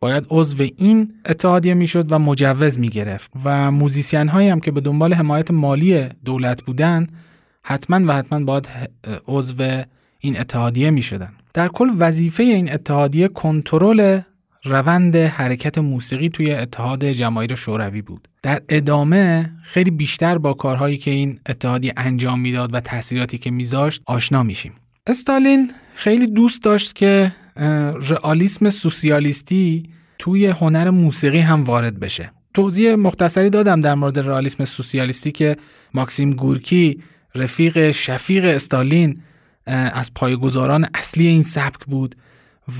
[0.04, 5.14] باید عضو این اتحادیه می‌شد و مجوز می‌گرفت و موزیسین هایی هم که به دنبال
[5.14, 7.06] حمایت مالی دولت بودن
[7.62, 8.68] حتما و حتما باید
[9.28, 9.82] عضو
[10.18, 11.32] این اتحادیه می‌شدن.
[11.54, 14.20] در کل وظیفه این اتحادیه کنترل
[14.64, 18.28] روند حرکت موسیقی توی اتحاد جماهیر شوروی بود.
[18.42, 24.02] در ادامه خیلی بیشتر با کارهایی که این اتحادیه انجام می‌داد و تاثیراتی که میذاشت
[24.06, 24.72] آشنا میشیم.
[25.06, 27.32] استالین خیلی دوست داشت که
[28.08, 32.32] رئالیسم سوسیالیستی توی هنر موسیقی هم وارد بشه.
[32.54, 35.56] توضیح مختصری دادم در مورد رئالیسم سوسیالیستی که
[35.94, 37.02] ماکسیم گورکی
[37.34, 39.20] رفیق شفیق استالین
[39.66, 42.14] از پایگزاران اصلی این سبک بود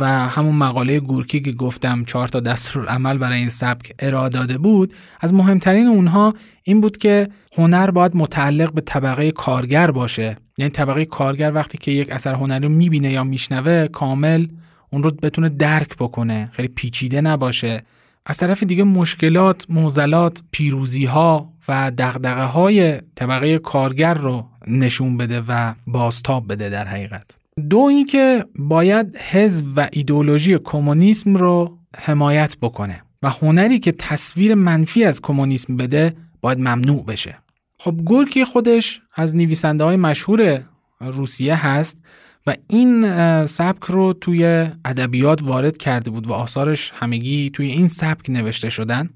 [0.01, 4.95] و همون مقاله گورکی که گفتم چهار تا دستورالعمل برای این سبک ارائه داده بود
[5.21, 10.37] از مهمترین اونها این بود که هنر باید متعلق به طبقه کارگر باشه.
[10.59, 14.47] یعنی طبقه کارگر وقتی که یک اثر هنری رو می‌بینه یا میشنوه کامل
[14.95, 16.51] اون رو بتونه درک بکنه.
[16.53, 17.81] خیلی پیچیده نباشه.
[18.27, 25.43] از طرف دیگه مشکلات، موزلات، پیروزی ها و دقدقه های طبقه کارگر رو نشون بده
[25.49, 27.37] و بازتاب بده در حقیقت.
[27.71, 35.05] دو اینکه باید حزب و ایدولوژی کمونیسم رو حمایت بکنه و هنری که تصویر منفی
[35.05, 37.39] از کمونیسم بده باید ممنوع بشه.
[37.79, 40.63] خب گورکی خودش از نویسنده های مشهور
[41.01, 41.99] روسیه هست
[42.47, 43.07] و این
[43.47, 44.45] سبک رو توی
[44.85, 49.11] ادبیات وارد کرده بود و آثارش همگی توی این سبک نوشته شدن.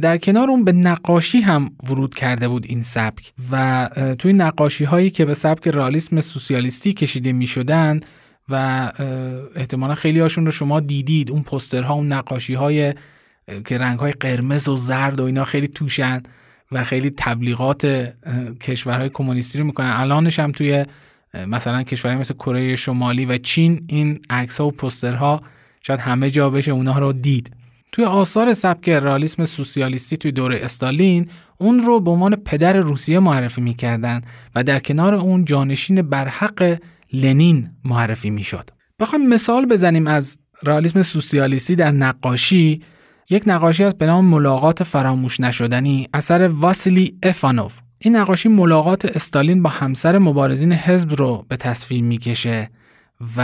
[0.00, 5.10] در کنار اون به نقاشی هم ورود کرده بود این سبک و توی نقاشی هایی
[5.10, 8.00] که به سبک رالیسم سوسیالیستی کشیده می شدن
[8.48, 8.92] و
[9.56, 11.30] احتمالا خیلی هاشون رو شما دیدید.
[11.30, 12.94] اون پسترها اون نقاشی های
[13.64, 16.22] که رنگ های قرمز و زرد و اینا خیلی توشن
[16.72, 18.12] و خیلی تبلیغات
[18.60, 19.90] کشورهای کمونیستی رو می‌کنن.
[19.90, 20.84] الانش هم توی
[21.46, 25.40] مثلا کشورهای مثل کره شمالی و چین این عکس ها و پسترها
[25.80, 27.56] شاید همه جا بشه اونها رو دید.
[27.92, 33.60] توی آثار سبک رالیسم سوسیالیستی توی دوره استالین اون رو به عنوان پدر روسیه معرفی
[33.60, 34.20] می‌کردن
[34.54, 36.78] و در کنار اون جانشین برحق
[37.12, 38.70] لنین معرفی می‌شد.
[39.00, 42.82] بخوایم مثال بزنیم از رالیسم سوسیالیستی در نقاشی.
[43.30, 47.78] یک نقاشی از به نام ملاقات فراموش نشدنی اثر واسیلی افانوف.
[47.98, 52.70] این نقاشی ملاقات استالین با همسر مبارزین حزب رو به تصویر می‌کشه
[53.36, 53.40] و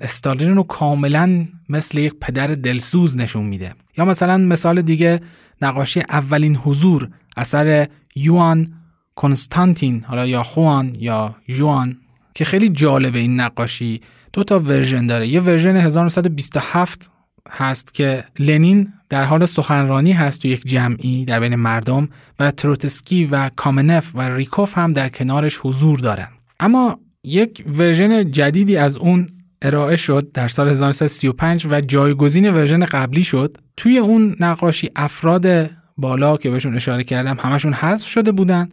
[0.00, 3.74] استالین رو کاملا مثل یک پدر دلسوز نشون میده.
[3.98, 5.20] یا مثلا مثال دیگه
[5.62, 8.72] نقاشی اولین حضور اثر یوان
[9.14, 11.96] کنستانتین حالا یا خوان یا جوان
[12.34, 14.00] که خیلی جالبه این نقاشی.
[14.32, 15.28] دو تا version داره.
[15.28, 17.10] یه version 1927
[17.50, 23.24] هست که لنین در حال سخنرانی هست تو یک جمعی در بین مردم و تروتسکی
[23.24, 26.28] و کامنف و ریکوف هم در کنارش حضور دارن.
[26.60, 29.28] اما یک version جدیدی از اون
[29.62, 33.56] ارائه شد در سال 1935 و جایگزین version قبلی شد.
[33.76, 38.68] توی اون نقاشی افراد بالا که بهشون اشاره کردم همشون حذف شده بودن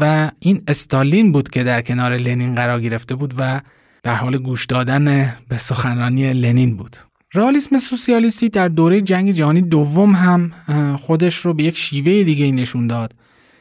[0.00, 3.60] و این استالین بود که در کنار لنین قرار گرفته بود و
[4.02, 6.96] در حال گوش دادن به سخنرانی لنین بود.
[7.36, 10.52] رئالیسم سوسیالیستی در دوره جنگ جهانی دوم هم
[10.96, 13.12] خودش رو به یک شیوه دیگه نشون داد.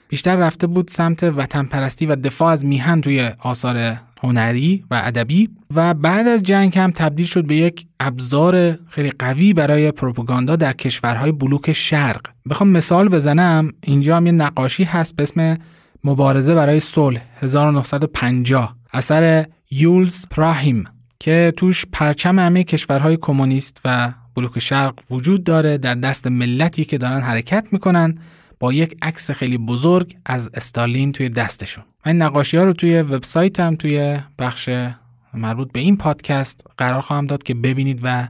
[0.07, 5.49] بیشتر رفته بود سمت وطن پرستی و دفاع از میهن توی آثار هنری و ادبی
[5.75, 10.73] و بعد از جنگ هم تبدیل شد به یک ابزار خیلی قوی برای پروپاگاندا در
[10.73, 12.21] کشورهای بلوک شرق.
[12.49, 15.57] بخوام مثال بزنم اینجا هم یه نقاشی هست به اسم
[16.03, 20.83] مبارزه برای صلح 1950 اثر یولز پراهیم.
[21.19, 26.97] که توش پرچم همه کشورهای کمونیست و بلوک شرق وجود داره در دست ملتی که
[26.97, 28.17] دارن حرکت می‌کنن
[28.59, 31.83] با یک عکس خیلی بزرگ از استالین توی دستشون.
[32.05, 34.69] من نقاشی ها رو توی وبسایتم توی بخش
[35.33, 38.27] مربوط به این پادکست قرار خواهم داد که ببینید و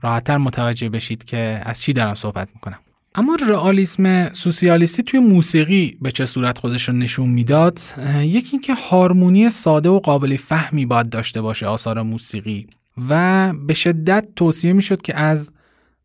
[0.00, 2.78] راحتتر متوجه بشید که از چی دارم صحبت می‌کنم.
[3.14, 7.80] اما رئالیسم سوسیالیستی توی موسیقی به چه صورت خودش رو نشون می‌داد؟
[8.20, 12.66] یکی اینکه هارمونی ساده و قابل فهمی باید داشته باشه آثار موسیقی
[13.08, 15.52] و به شدت توصیه می‌شد که از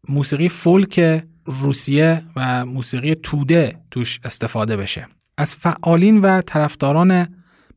[0.09, 5.07] موسیقی فولک روسیه و موسیقی توده توش استفاده بشه.
[5.37, 7.27] از فعالین و طرفداران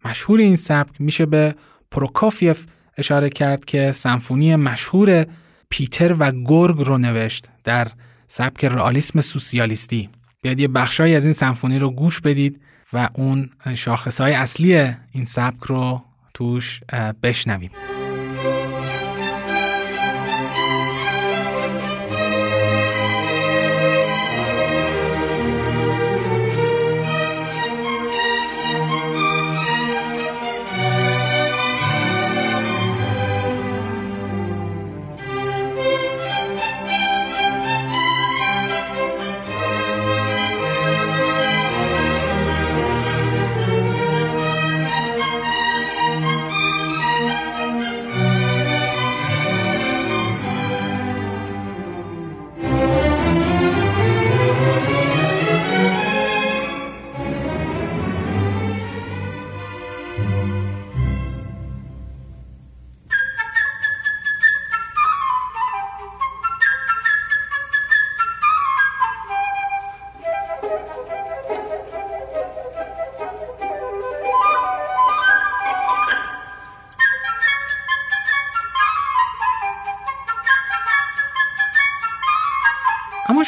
[0.04, 1.54] مشهور این سبک میشه به
[1.90, 2.66] پروکافیف
[2.98, 5.26] اشاره کرد که سمفونی مشهور
[5.68, 7.88] پیتر و گرگ رو نوشت در
[8.26, 10.08] سبک رئالیسم سوسیالیستی.
[10.42, 12.60] بیاید یه بخشایی از این سمفونی رو گوش بدید
[12.92, 14.74] و اون شاخصهای اصلی
[15.12, 16.02] این سبک رو
[16.34, 16.80] توش
[17.22, 17.70] بشنویم.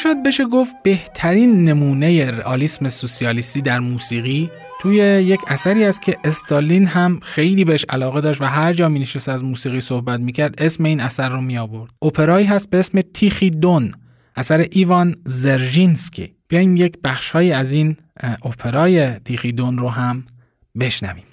[0.03, 4.49] شاید بشه گفت بهترین نمونه رئالیسم سوسیالیستی در موسیقی
[4.81, 9.07] توی یک اثری است که استالین هم خیلی بهش علاقه داشت و هر جا می
[9.27, 11.91] از موسیقی صحبت می‌کرد اسم این اثر رو می آورد.
[12.01, 13.93] اپرایی هست به اسم تیخی دون
[14.35, 16.33] اثر ایوان زرژینسکی.
[16.47, 17.97] بیایم یک بخشهایی از این
[18.43, 20.23] اپرای تیخی دون رو هم
[20.79, 21.28] بشنویم.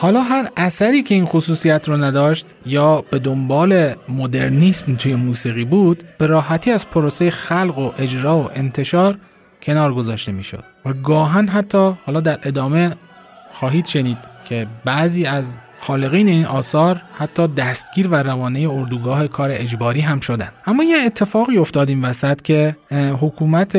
[0.00, 6.02] حالا هر اثری که این خصوصیت رو نداشت یا به دنبال مدرنیسم توی موسیقی بود
[6.18, 9.18] به راحتی از پروسه خلق و اجرا و انتشار
[9.62, 10.64] کنار گذاشته می‌شد.
[10.84, 12.96] و گاهن حتی حالا در ادامه
[13.52, 20.00] خواهید شنید که بعضی از خالقین این آثار حتی دستگیر و روانه اردوگاه کار اجباری
[20.00, 20.48] هم شدن.
[20.66, 22.76] اما یه اتفاقی افتاد این وسط که
[23.20, 23.76] حکومت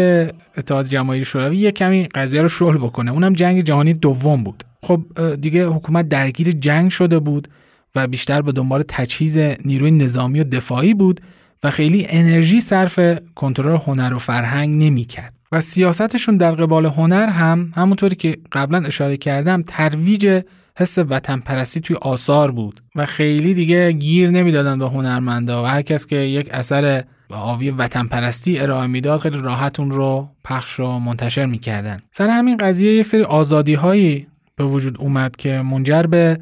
[0.57, 3.11] اتحاد جماهیر شوروی یه کمی قضیه رو شل بکنه.
[3.11, 4.63] اونم جنگ جهانی دوم بود.
[4.83, 5.01] خب
[5.35, 7.47] دیگه حکومت درگیر جنگ شده بود
[7.95, 11.21] و بیشتر به دنبال تجهیز نیروی نظامی و دفاعی بود
[11.63, 12.99] و خیلی انرژی صرف
[13.35, 19.17] کنترل هنر و فرهنگ نمی‌کرد و سیاستشون در قبال هنر هم همونطوری که قبلا اشاره
[19.17, 20.41] کردم ترویج
[20.81, 25.81] حس وطن پرستی توی آثار بود و خیلی دیگه گیر نمی‌دادن به هنرمندا و هر
[25.81, 30.99] کس که یک اثر آوی وطن پرستی ارائه می‌داد خیلی راحت اون رو پخش و
[30.99, 32.01] منتشر می‌کردن.
[32.11, 36.39] سر همین قضیه یک سری آزادی هایی به وجود اومد که منجر به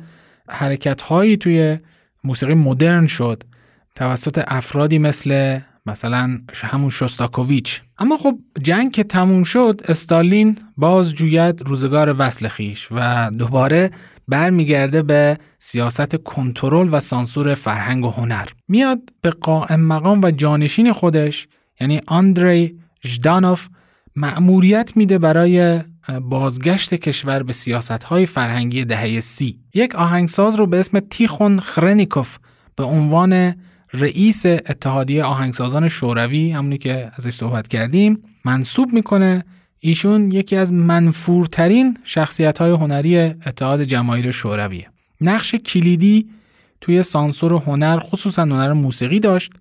[0.50, 1.78] حرکت هایی توی
[2.24, 3.44] موسیقی مدرن شد.
[3.96, 7.82] توسط افرادی مثل مثلا همون شستاکوویچ.
[7.98, 13.92] اما خب جنگ که تموم شد استالین باز جوید روزگار وصل خیش و دوباره
[14.30, 18.48] برمیگرده به سیاست کنترل و سانسور فرهنگ و هنر.
[18.68, 21.48] میاد به قائم مقام و جانشین خودش
[21.82, 23.68] یعنی آندری ژدانوف
[24.16, 25.80] مأموریت میده برای
[26.22, 29.60] بازگشت کشور به سیاست های فرهنگی دهه سی.
[29.74, 32.38] یک آهنگساز رو به اسم تیخون خرنیکوف
[32.76, 33.56] به عنوان
[33.94, 39.44] رئیس اتحادیه آهنگسازان شوروی همونی که ازش صحبت کردیم منصوب می‌کنه
[39.80, 44.88] ایشون یکی از منفورترین شخصیت های هنری اتحاد جماهیر شورویه
[45.22, 46.30] نقش کلیدی
[46.82, 49.52] توی سانسور هنر خصوصا هنر موسیقی داشت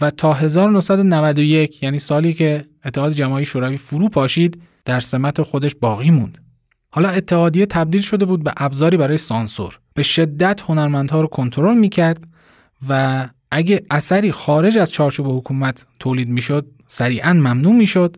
[0.00, 6.10] و تا 1991 یعنی سالی که اتحاد جماهیر شوروی فرو پاشید در سمت خودش باقی
[6.10, 6.38] موند.
[6.90, 9.78] حالا اتحادیه تبدیل شده بود به ابزاری برای سانسور.
[9.94, 12.24] به شدت هنرمندها رو کنترل می‌کرد
[12.88, 18.16] و اگه اثری خارج از چارچوب حکومت تولید می‌شد سریعا ممنوع می‌شد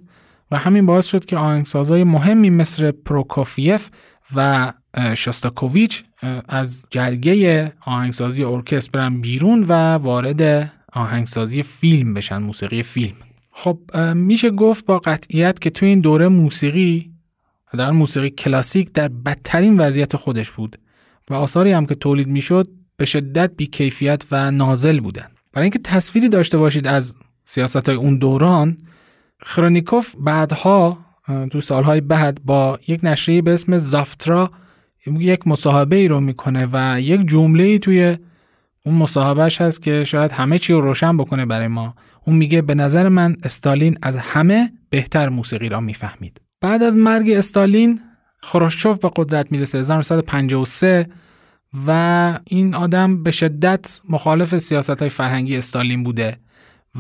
[0.53, 3.89] و همین باعث شد که آهنگسازهای مهمی مثل پروکوفیف
[4.35, 4.73] و
[5.17, 6.05] شاستاکوویچ
[6.49, 13.17] از جرگه آهنگسازی ارکستر برن بیرون و وارد آهنگسازی فیلم بشن موسیقی فیلم.
[13.51, 13.79] خب
[14.15, 17.13] میشه گفت با قطعیت که تو این دوره موسیقی
[17.73, 20.79] در موسیقی کلاسیک در بدترین وضعیت خودش بود
[21.31, 25.27] و آثاری هم که تولید می‌شد به شدت بیکیفیت و نازل بودن.
[25.53, 28.77] برای اینکه تصویری داشته باشید از سیاست های اون دوران
[29.43, 30.99] خرونیکوف بعدها
[31.51, 34.51] تو سالهای بعد با یک نشریه به اسم زافترا
[35.07, 38.17] یک مصاحبه ای رو می‌کنه و یک جمله ای توی
[38.85, 41.95] اون مصاحبهش هست که شاید همه چی رو روشن بکنه برای ما.
[42.27, 46.41] اون میگه به نظر من استالین از همه بهتر موسیقی را می‌فهمید.
[46.61, 48.01] بعد از مرگ استالین
[48.43, 51.07] خروشچوف به قدرت می‌رسه 1953
[51.87, 56.37] و این آدم به شدت مخالف سیاست های فرهنگی استالین بوده.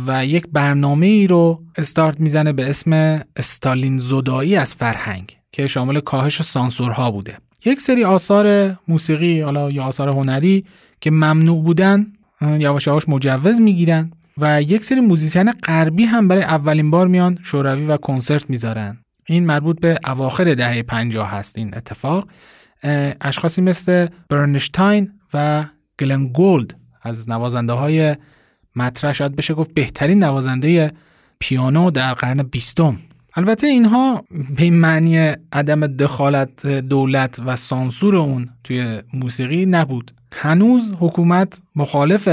[0.07, 6.01] و یک برنامه ای رو استارت می‌زنه به اسم استالین زدایی از فرهنگ که شامل
[6.01, 7.38] کاهش سانسورها بوده.
[7.64, 10.64] یک سری آثار موسیقی حالا یا آثار هنری
[11.01, 12.07] که ممنوع بودن
[12.40, 17.84] یواش یواش مجوز می‌گیرن و یک سری موزیسین غربی هم برای اولین بار میان شوروی
[17.84, 18.99] و کنسرت می‌ذارن.
[19.26, 22.28] این مربوط به اواخر دهه 50 هست این اتفاق.
[23.20, 25.64] اشخاصی مثل برنشتاین و
[26.01, 28.16] گلنگولد از نوازنده های
[28.76, 30.92] مطرح شاید بشه گفت بهترین نوازنده
[31.38, 32.98] پیانو در قرن بیستم.
[33.34, 34.24] البته اینها
[34.56, 40.10] به معنی عدم دخالت دولت و سانسور اون توی موسیقی نبود.
[40.32, 42.28] هنوز حکومت مخالف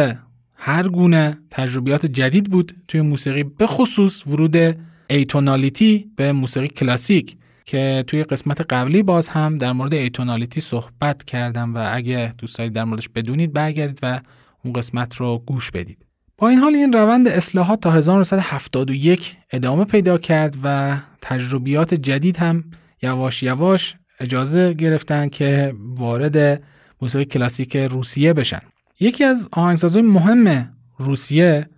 [0.58, 4.78] هر گونه تجربیات جدید بود توی موسیقی به خصوص ورود
[5.10, 11.76] ایتونالیتی به موسیقی کلاسیک که توی قسمت قبلی باز هم در مورد ایتونالیتی صحبت کردم
[11.76, 14.20] و اگه دوست دارید در موردش بدونید برگردید و
[14.64, 16.06] اون قسمت رو گوش بدید.
[16.40, 22.64] با این حال این روند اصلاحات تا 1971 ادامه پیدا کرد و تجربیات جدید هم
[23.02, 26.64] یواش یواش اجازه گرفتن که وارد
[27.02, 28.60] موسیقی کلاسیک روسیه بشن.
[29.00, 31.70] یکی از آهنگسازهای مهم روسیه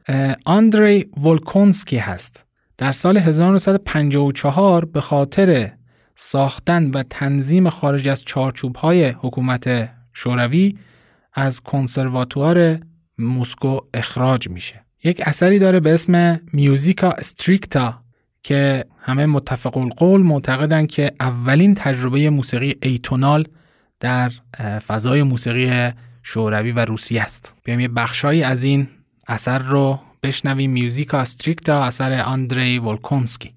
[0.45, 2.45] آندری ولکونسکی هست.
[2.77, 5.71] در سال 1954 به خاطر
[6.15, 10.77] ساختن و تنظیم خارج از چارچوب های حکومت شوروی
[11.33, 12.79] از کنسرواتوار
[13.23, 14.85] موسکو اخراج میشه.
[15.03, 18.01] یک اثری داره به اسم میوزیکا استریکتا
[18.43, 23.47] که همه متفق القول معتقدن که اولین تجربه موسیقی ایتونال
[23.99, 24.31] در
[24.87, 25.91] فضای موسیقی
[26.23, 27.55] شوروی و روسیه است.
[27.63, 28.87] بیایم یه بخشهایی از این
[29.27, 30.71] اثر رو بشنویم.
[30.71, 33.53] میوزیکا استریکتا اثر آندری ولکونسکی.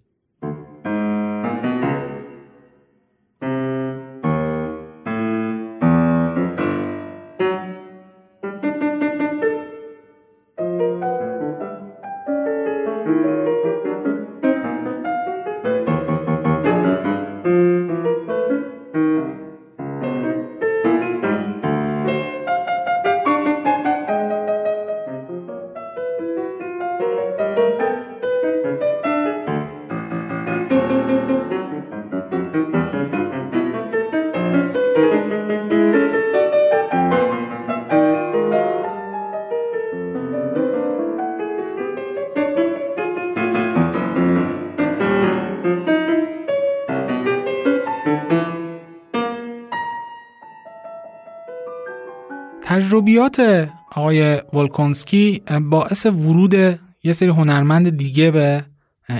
[52.66, 56.54] تجربیات آقای ولکونسکی باعث ورود
[57.02, 58.64] یه سری هنرمند دیگه به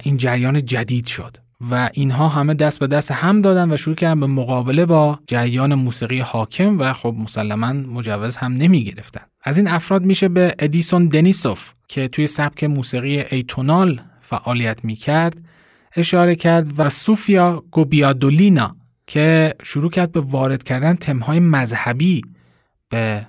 [0.03, 1.37] این جریان جدید شد
[1.71, 5.75] و اینها همه دست به دست هم دادن و شروع کردن به مقابله با جریان
[5.75, 9.21] موسیقی حاکم و خب مسلما مجوز هم نمی گرفتن.
[9.43, 15.43] از این افراد میشه به ادیسون دنیسوف که توی سبک موسیقی ایتونال فعالیت می کرد
[15.97, 18.77] اشاره کرد و سوفیا گوبیادولینا
[19.07, 22.23] که شروع کرد به وارد کردن تمهای مذهبی
[22.91, 23.27] به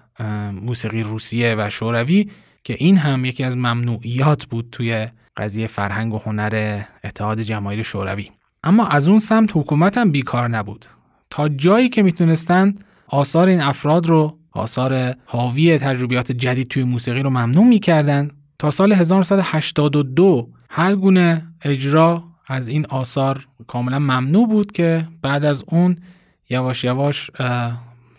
[0.62, 2.30] موسیقی روسیه و شوروی
[2.64, 5.08] که این هم یکی از ممنوعیات بود توی
[5.38, 8.32] قضیه فرهنگ و هنر اتحاد جماهیر شوروی.
[8.64, 10.86] اما از اون سمت حکومت هم بیکار نبود.
[11.30, 12.76] تا جایی که می‌تونستن
[13.08, 18.94] آثار این افراد رو آثار حاوی تجربیات جدید توی موسیقی رو ممنوع می‌کردن تا سال
[18.94, 25.98] 1982 هر گونه اجرا از این آثار کاملا ممنوع بود که بعد از اون
[26.50, 27.32] یواش یواش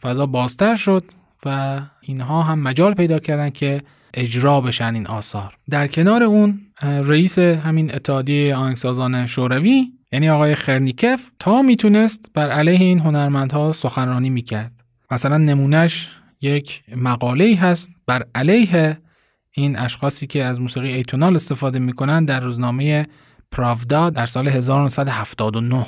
[0.00, 1.04] فضا بازتر شد.
[1.44, 3.80] و اینها هم مجال پیدا کردن که
[4.14, 5.54] اجرا بشن این آثار.
[5.70, 12.80] در کنار اون رئیس همین اتحادیه آهنگسازان شوروی یعنی آقای خرنیکف تا می‌تونست بر علیه
[12.80, 14.72] این هنرمندها سخنرانی می‌کرد.
[15.10, 16.08] مثلا نمونهش
[16.40, 18.98] یک مقاله هست بر علیه
[19.52, 23.06] این اشخاصی که از موسیقی ایتونال استفاده می‌کنن در روزنامه
[23.50, 25.86] پراودا در سال 1979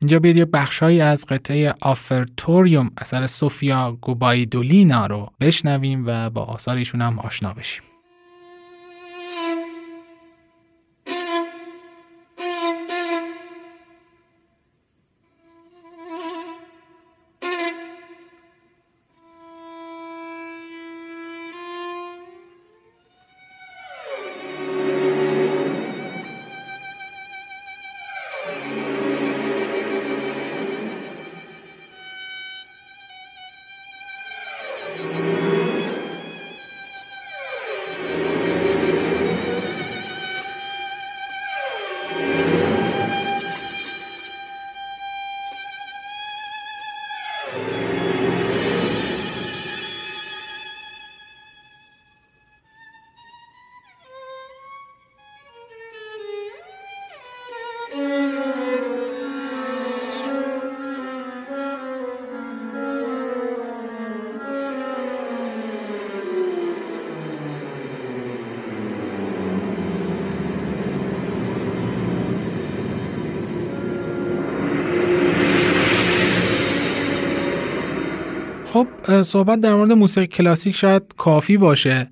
[0.00, 6.76] اینجا بیاید یه بخشهایی از قطعه آفرتوریوم اثر سوفیا گوبایدولینا رو بشنویم و با آثار
[6.76, 7.87] ایشون هم آشنا بشیم.
[79.08, 82.10] صحبت در مورد موسیقی کلاسیک شاید کافی باشه.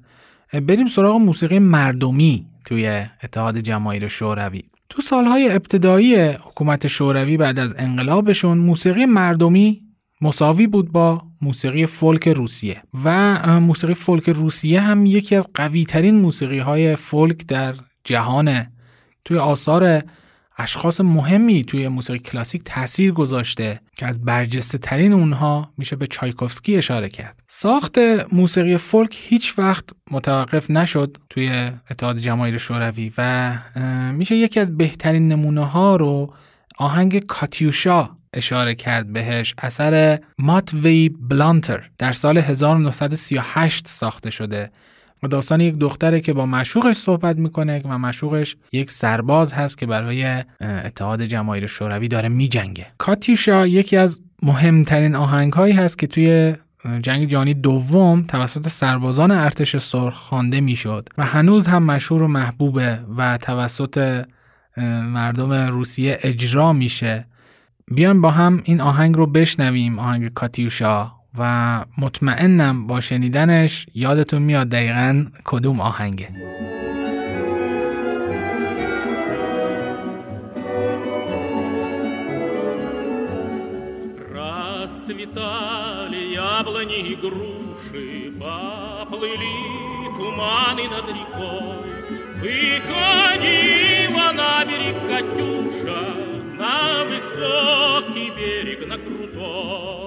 [0.53, 4.63] بریم سراغ موسیقی مردمی توی اتحاد جماهیر شوروی.
[4.89, 9.83] تو سالهای ابتدایی حکومت شوروی بعد از انقلابشون موسیقی مردمی
[10.21, 16.15] مساوی بود با موسیقی فولک روسیه و موسیقی فولک روسیه هم یکی از قوی ترین
[16.21, 17.75] موسیقی های فولک در
[18.05, 18.73] جهانه
[19.25, 20.03] توی آثار
[20.59, 26.77] اشخاص مهمی توی موسیقی کلاسیک تاثیر گذاشته که از برجسته ترین اونها میشه به چایکوفسکی
[26.77, 27.43] اشاره کرد.
[27.49, 27.99] ساخت
[28.33, 33.53] موسیقی فولک هیچ وقت متوقف نشد توی اتحاد جماهیر شوروی و
[34.13, 36.35] میشه یکی از بهترین نمونه ها رو
[36.79, 44.71] آهنگ کاتیوشا اشاره کرد بهش اثر ماتوی بلانتر در سال 1938 ساخته شده
[45.23, 49.87] و داستان یک دختره که با مشوقش صحبت می‌کنه و مشوقش یک سرباز هست که
[49.87, 52.87] برای اتحاد جماهیر شوروی داره میجنگه.
[52.99, 56.55] کاتیوشا یکی از مهمترین آهنگ هایی هست که توی
[57.03, 63.01] جنگ جهانی دوم توسط سربازان ارتش سرخ خوانده می‌شد و هنوز هم مشهور و محبوبه
[63.17, 64.25] و توسط
[65.03, 67.27] مردم روسیه اجرا میشه.
[67.91, 71.16] بیایم با هم این آهنگ رو بشنویم آهنگ کاتیوشا.
[71.38, 76.30] و مطمئنم با شنیدنش یادتون میاد دقیقا کدوم آهنگه
[85.12, 89.58] Расцветали яблони и груши, поплыли
[90.18, 91.92] туманы над рекой.
[92.42, 96.04] Выходила на берег Катюша,
[96.60, 100.05] на высокий берег, на крутой.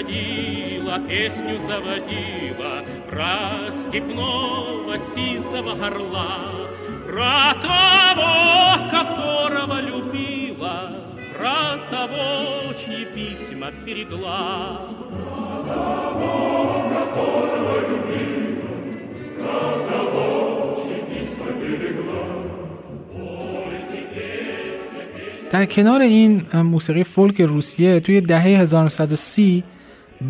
[0.00, 6.38] Выходила, песню заводила Про степного сизого горла.
[7.06, 8.30] Про того,
[8.90, 10.94] которого любила
[11.36, 14.88] Про того, чьи письма берегла.
[15.10, 18.70] Про того, которого любила
[19.38, 19.99] Про того,
[25.50, 29.64] در کنار این موسیقی فولک روسیه توی دهه 1930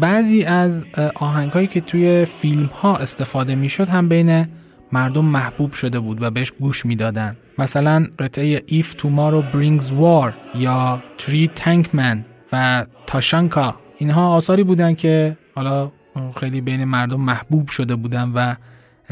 [0.00, 4.46] بعضی از آهنگ هایی که توی فیلم ها استفاده می‌شد هم بین
[4.92, 7.36] مردم محبوب شده بود و بهش گوش می‌دادن.
[7.58, 12.18] مثلا قطعه If Tomorrow Brings War یا Tree Tankman
[12.52, 15.92] و تاشانکا اینها آثاری بودن که حالا
[16.36, 18.54] خیلی بین مردم محبوب شده بودن و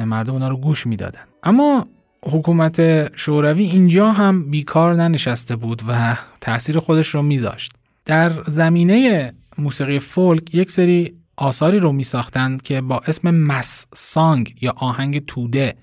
[0.06, 1.20] مردم اونا رو گوش می‌دادن.
[1.42, 1.86] اما
[2.24, 7.72] حکومت شوروی اینجا هم بیکار ننشسته بود و تاثیر خودش رو میذاشت
[8.04, 14.54] در زمینه موسیقی فولک یک سری آثاری رو می ساختند که با اسم مس سانگ
[14.60, 15.74] یا آهنگ توده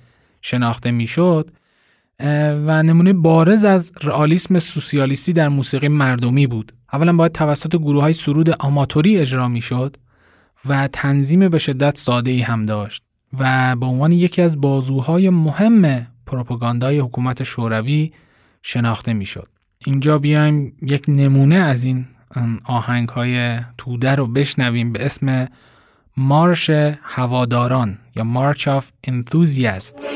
[0.42, 1.52] شناخته می‌شد
[2.68, 6.72] و نمونه بارز از رئالیسم سوسیالیستی در موسیقی مردمی بود.
[6.94, 9.98] اولا باید توسط گروه های سرود آماتوری اجرا می‌شد
[10.66, 13.04] و تنظیم به شدت ساده ای هم داشت
[13.40, 18.12] و به عنوان یکی از بازوهای مهم پروپاگاندای حکومت شوروی
[18.62, 19.48] شناخته می‌شد.
[19.86, 22.06] اینجا بیایم یک نمونه از این
[22.66, 25.48] آهنگ های توده رو بشنویم به اسم
[26.18, 26.70] مارش
[27.02, 30.08] هواداران یا مارچ آف انتوزیاست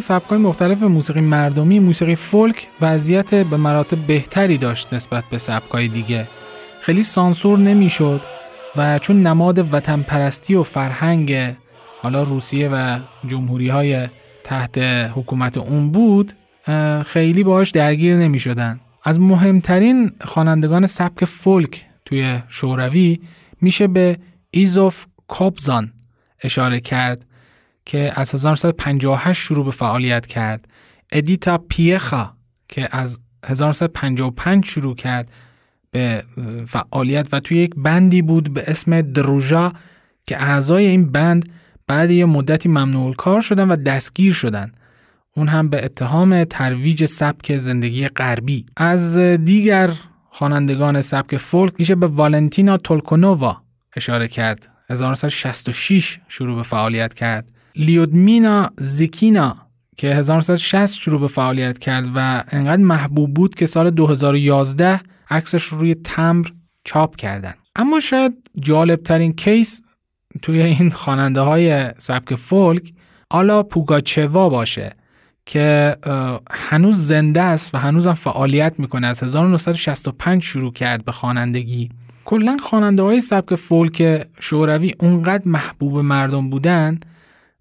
[0.00, 6.28] سبکای مختلف موسیقی مردمی موسیقی فولک وضعیت به مراتب بهتری داشت نسبت به سبکای دیگه
[6.80, 8.20] خیلی سانسور نمی‌شد
[8.76, 11.56] و چون نماد وطن پرستی و فرهنگ
[12.02, 14.08] حالا روسیه و جمهوری های
[14.44, 14.78] تحت
[15.14, 16.32] حکومت اون بود
[17.06, 18.80] خیلی باهاش درگیر نمی شدن.
[19.04, 23.20] از مهمترین خوانندگان سبک فولک توی شوروی
[23.60, 24.18] میشه به
[24.50, 25.92] ایزوف کوبزان
[26.42, 27.26] اشاره کرد
[27.84, 30.68] که از 1958 شروع به فعالیت کرد.
[31.12, 32.30] ادیتا پیخا
[32.68, 35.30] که از 1955 شروع کرد
[35.90, 36.24] به
[36.66, 39.72] فعالیت و توی یک بندی بود به اسم دروژا
[40.26, 41.52] که اعضای این بند
[41.86, 44.72] بعد یه مدتی ممنوع کار شدن و دستگیر شدن.
[45.36, 48.66] اون هم به اتهام ترویج سبک زندگی غربی.
[48.76, 49.90] از دیگر
[50.30, 53.62] خوانندگان سبک فولک میشه به والنتینا تولکونووا
[53.96, 54.68] اشاره کرد.
[54.90, 57.48] 1966 شروع به فعالیت کرد.
[57.76, 59.56] لیودمینا زیکینا
[59.96, 65.00] که 1960 شروع به فعالیت کرد و انقدر محبوب بود که سال 2011
[65.30, 66.46] عکسش رو روی تمر
[66.84, 67.54] چاپ کردن.
[67.76, 69.80] اما شاید جالب ترین کیس
[70.42, 72.92] توی این خواننده های سبک فولک
[73.30, 74.96] آلا پوگاچوا باشه
[75.46, 75.96] که
[76.50, 79.06] هنوز زنده است و هنوزم فعالیت می‌کنه.
[79.06, 81.88] از 1965 شروع کرد به خوانندگی.
[82.24, 87.00] کلا خواننده های سبک فولک شوروی اونقدر محبوب مردم بودن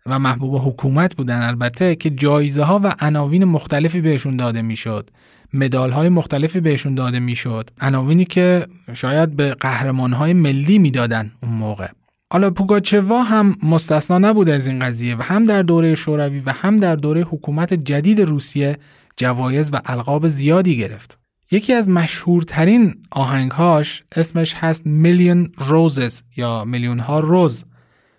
[0.10, 5.10] و محبوب حکومت بودن البته که جایزه ها و عناوین مختلفی بهشون داده می‌شد.
[5.54, 7.70] مدال های مختلفی بهشون داده می‌شد.
[7.82, 11.88] عناوینی که شاید به قهرمان های ملی می‌دادن اون موقع.
[12.34, 16.78] حالا پوگاچوا هم مستثنا نبود از این قضیه و هم در دوره شوروی و هم
[16.78, 18.78] در دوره حکومت جدید روسیه
[19.18, 21.20] جوایز و القاب زیادی گرفت.
[21.52, 27.66] یکی از مشهورترین آهنگهاش اسمش هست میلیون روزز یا میلیون ها روز.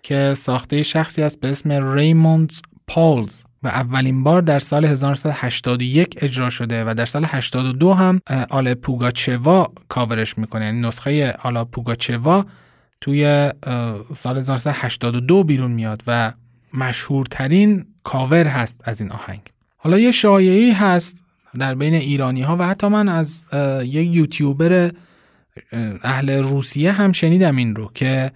[0.03, 6.49] که ساخته شخصی است به اسم ریموندز پولز و اولین بار در سال 1981 اجرا
[6.49, 10.65] شده و در سال 82 هم آل پوگاچوا کاورش می‌کنه.
[10.65, 12.45] یعنی نسخه آلا پوگاچوا
[13.01, 13.51] توی
[14.13, 16.33] سال 1982 بیرون میاد و
[16.73, 19.41] مشهورترین کاور هست از این آهنگ.
[19.77, 21.23] حالا یه شایعی هست
[21.59, 23.45] در بین ایرانی ها و حتی من از
[23.83, 24.91] یک یوتیوبر
[26.03, 28.31] اهل روسیه هم شنیدم این رو که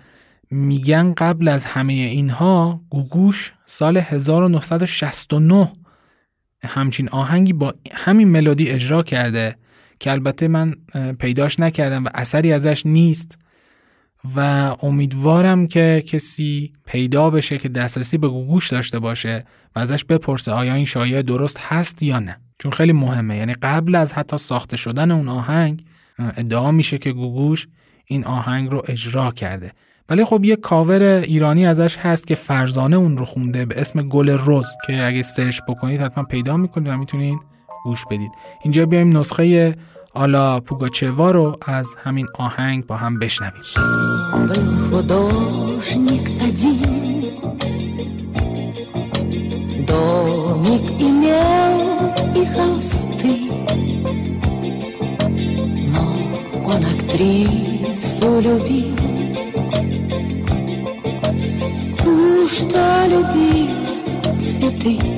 [0.55, 5.71] میگن قبل از همه اینها گوگوش سال 1969
[6.63, 9.55] همچین آهنگی با همین ملودی اجرا کرده
[9.99, 10.73] که البته من
[11.19, 13.37] پیداش نکردم و اثری ازش نیست
[14.35, 14.39] و
[14.81, 19.45] امیدوارم که کسی پیدا بشه که دسترسی به گوگوش داشته باشه
[19.75, 22.37] و ازش بپرسه آیا این شایعه درست هست یا نه.
[22.59, 23.37] چون خیلی مهمه.
[23.37, 25.85] یعنی قبل از حتی ساخته شدن اون آهنگ
[26.19, 27.67] ادعا میشه که گوگوش
[28.05, 29.71] این آهنگ رو اجرا کرده.
[30.08, 34.28] ولی خب یه کاور ایرانی ازش هست که فرزانه اون رو خونده به اسم گل
[34.28, 37.38] روز که اگه سرچ بکنید حتما پیدا میکنید و میتونید
[37.84, 38.30] گوش بدید
[38.62, 39.76] اینجا بیایم نسخه
[40.14, 43.62] آلا پوگاچوا رو از همین آهنگ با هم بشنویم
[49.90, 51.78] домик имел
[52.40, 53.36] и холсты,
[55.94, 56.04] но
[56.72, 59.23] он актрису любил,
[62.47, 63.71] Что любил
[64.37, 65.15] цветы.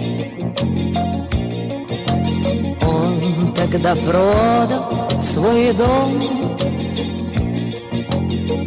[3.70, 6.22] когда продал свой дом,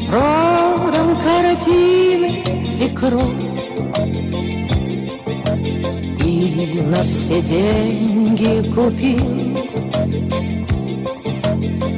[0.09, 2.45] продал картины
[2.79, 3.25] и кровь.
[6.25, 9.67] И на все деньги купил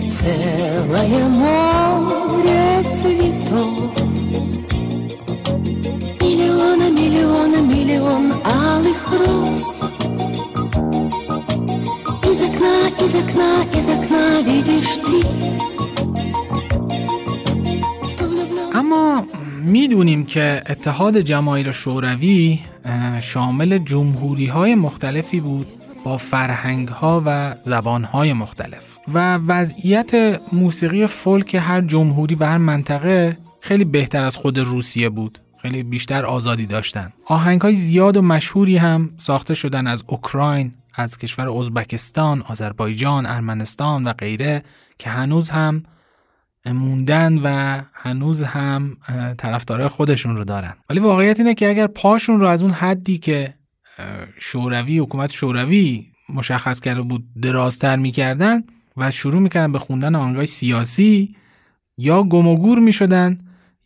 [0.08, 3.92] целое море цветов.
[6.81, 10.07] Миллиона, миллиона, миллион алых роз —
[12.47, 15.17] окна, из окна, из окна видишь ты
[18.73, 19.25] اما
[19.63, 22.59] میدونیم که اتحاد جماهیر شوروی
[23.21, 25.67] شامل جمهوری های مختلفی بود
[26.03, 32.57] با فرهنگ ها و زبان های مختلف و وضعیت موسیقی فولک هر جمهوری و هر
[32.57, 37.12] منطقه خیلی بهتر از خود روسیه بود خیلی بیشتر آزادی داشتن.
[37.26, 44.06] آهنگ های زیاد و مشهوری هم ساخته شدن از اوکراین از کشور ازبکستان، آذربایجان، ارمنستان
[44.06, 44.62] و غیره
[44.98, 45.82] که هنوز هم
[46.66, 48.96] موندن و هنوز هم
[49.38, 50.74] طرفدارای خودشون رو دارن.
[50.90, 53.54] ولی واقعیت اینه که اگر پاشون رو از اون حدی که
[54.38, 58.62] شوروی حکومت شوروی مشخص کرده بود درازتر می‌کردن
[58.96, 61.36] و شروع می‌کردن به خوندن آهنگای سیاسی
[61.98, 63.38] یا گم و گور می‌شدن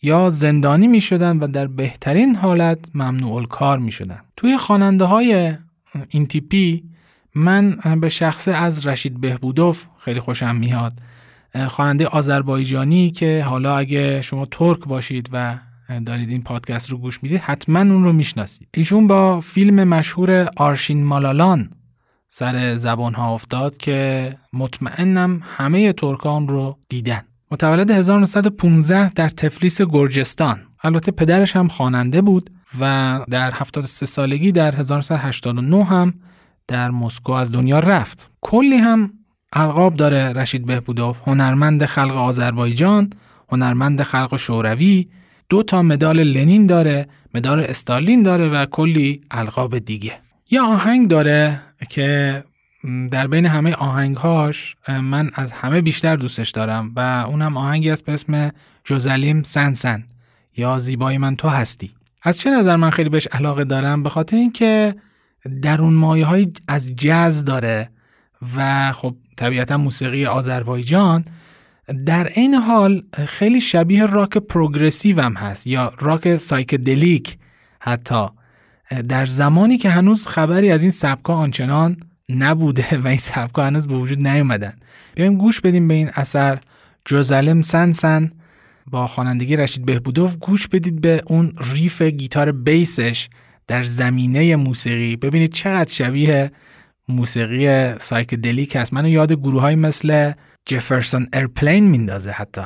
[0.03, 5.55] یا زندانی می‌شدن و در بهترین حالت ممنوع کار می‌شدن توی خواننده های
[6.09, 6.85] این تیپی
[7.35, 10.93] من به شخصه از رشید بهبودوف خیلی خوشم میاد.
[11.69, 15.59] خواننده آذربایجانی که حالا اگه شما ترک باشید و
[16.07, 18.69] دارید این پادکست رو گوش می‌دید حتما اون رو می‌شناسید.
[18.75, 21.71] ایشون با فیلم مشهور آرشین مالالان
[22.29, 27.23] سر زبان ها افتاد که مطمئنم همه ترکان رو دیدن.
[27.51, 30.61] متولد 1915 در تفلیس گرجستان.
[30.83, 36.15] البته پدرش هم خواننده بود و در 73 سالگی در 1989 هم
[36.69, 38.31] در مسکو از دنیا رفت.
[38.41, 39.13] کلی هم
[39.53, 43.11] القاب داره رشید بهبودوف هنرمند خلق آذربایجان
[43.49, 45.09] هنرمند خلق شوروی.
[45.49, 50.13] دو تا مدال لنین داره مدال استالین داره و کلی القاب دیگه.
[50.51, 52.45] یه آهنگ داره که
[53.11, 58.13] در بین همه آهنگهاش من از همه بیشتر دوستش دارم و اونم آهنگی است به
[58.13, 58.51] اسم
[58.85, 60.05] Gözəlim sənsən
[60.57, 61.91] یا زیبای من تو هستی.
[62.23, 64.95] از چه نظر من خیلی بهش علاقه دارم؟ به خاطر اینکه
[65.63, 67.91] درون مایه هایی از جز داره
[68.57, 71.25] و خب طبیعتا موسیقی آذربایجان.
[72.07, 77.39] در این حال خیلی شبیه راک progressive هم هست یا راک psychedelic
[77.81, 78.27] حتی.
[79.09, 81.97] در زمانی که هنوز خبری از این سبکا آنچنان
[82.29, 84.73] نبوده و این سبکا هنوز به وجود نیومدن.
[85.15, 86.59] بیایم گوش بدیم به این اثر.
[87.05, 88.31] Gözəlim sən
[88.87, 90.37] با خوانندگی رشید بهبودوف.
[90.37, 93.29] گوش بدید به اون riff گیتار bass ش
[93.67, 95.17] در زمینه موسیقی.
[95.17, 96.51] ببینید چقدر شبیه
[97.09, 98.93] موسیقی psychedelic هست.
[98.93, 100.33] منو یاد گروه هایی مثل
[100.67, 102.63] جفرسون ایرپلین میندازه حتی.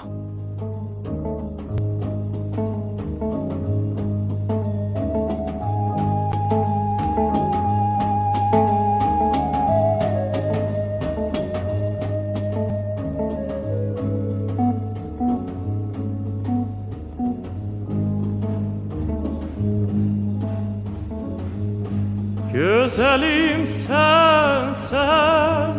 [23.01, 25.75] Güzelim sen sen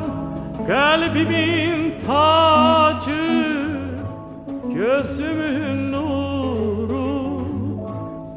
[0.68, 3.52] Kalbimin tacı
[4.76, 7.42] Gözümün nuru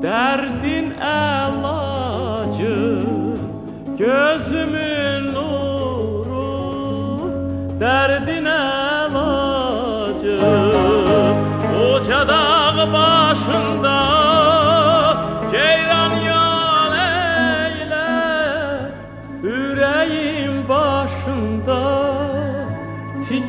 [0.03, 2.99] Derdin elacı
[3.99, 4.54] Gözümün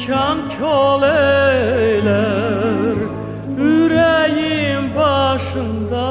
[0.06, 2.96] Tikan kol eyler
[3.58, 6.06] Yüreğim başında.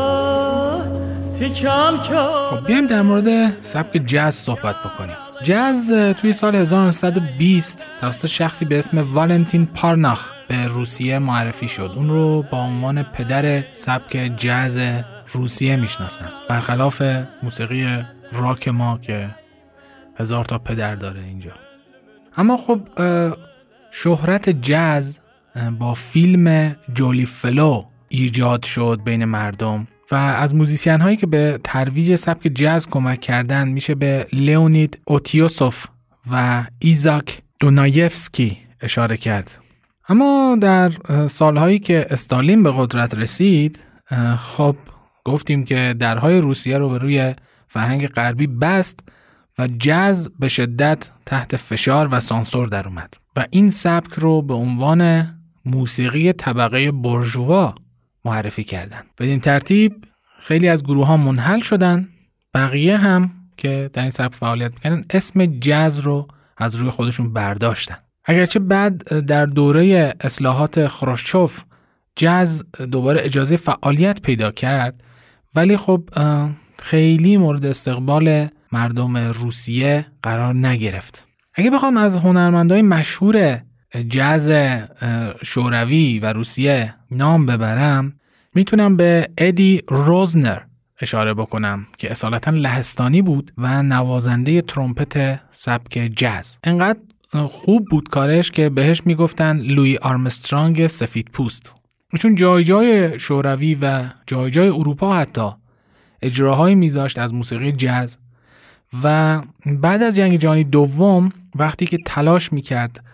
[1.38, 5.16] Kol خب بیایم در مورد سبک جاز صحبت بکنیم.
[5.42, 11.92] جاز توی سال 1920 توسط شخصی به اسم والنتین پارناخ به روسیه معرفی شد.
[11.97, 14.78] اون رو با عنوان پدر سبک جاز
[15.32, 16.28] روسیه می‌شناسن.
[16.49, 17.03] برخلاف
[17.42, 19.28] موسیقی راک ما که
[20.16, 21.53] هزار تا پدر داره اینجا.
[22.36, 22.80] اما خب
[23.97, 25.18] شهرت جاز
[25.78, 32.16] با فیلم Jolly Fellows ایجاد شد بین مردم و از موزیسین هایی که به ترویج
[32.16, 35.86] سبک جاز کمک کردن میشه به لئونید اوتیوسوف
[36.30, 39.59] و ایزاک دونایفسکی اشاره کرد.
[40.09, 40.92] اما در
[41.26, 43.78] سالهایی که استالین به قدرت رسید
[44.38, 44.76] خب
[45.24, 47.34] گفتیم که درهای روسیه رو به روی
[47.68, 49.01] فرهنگ غربی بست
[49.59, 53.24] و جاز به شدت تحت فشار و سانسور در اومد.
[53.37, 55.30] و این سبک رو به عنوان
[55.64, 57.74] موسیقی طبقه برژوا
[58.24, 59.03] معرفی کردن.
[59.18, 60.05] بدین ترتیب
[60.39, 62.09] خیلی از گروه ها منحل شدن
[62.55, 67.97] بقیه هم که در این سبک فعالیت می‌کنن اسم جاز رو از روی خودشون برداشتن.
[68.24, 71.62] اگرچه بعد در دوره اصلاحات خروشچوف
[72.16, 75.05] جاز دوباره اجازه فعالیت پیدا کرد
[75.55, 76.09] ولی خب
[76.78, 81.28] خیلی مورد استقبال مردم روسیه قرار نگرفت.
[81.55, 83.61] اگه بخوام از هنرمندای مشهور
[84.09, 84.51] جاز
[85.45, 88.13] شوروی و روسیه نام ببرم
[88.55, 90.59] می‌تونم به ادی روزنر
[91.01, 96.59] اشاره بکنم که اصالتا لهستانی بود و نوازنده ترومپت سبک جاز.
[96.65, 96.99] انقدر
[97.49, 101.75] خوب بود کارش که بهش می‌گفتن لوی آرمسترانگ سفید پوست.
[102.19, 105.51] چون جای جای شوروی و جای جای اروپا حتی
[106.23, 108.19] اجراهایی میذاشت از موسیقی جاز
[109.03, 113.05] و بعد از جنگ جهانی دوم وقتی که تلاش می‌کرد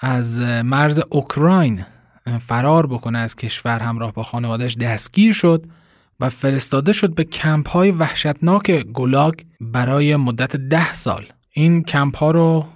[0.00, 1.84] از مرز اوکراین
[2.40, 5.66] فرار بکنه از کشور همراه با خانوادش دستگیر شد
[6.20, 11.26] و فرستاده شد به کمپ های وحشتناک گلاگ برای مدت ده سال.
[11.52, 12.66] این کمپ ها رو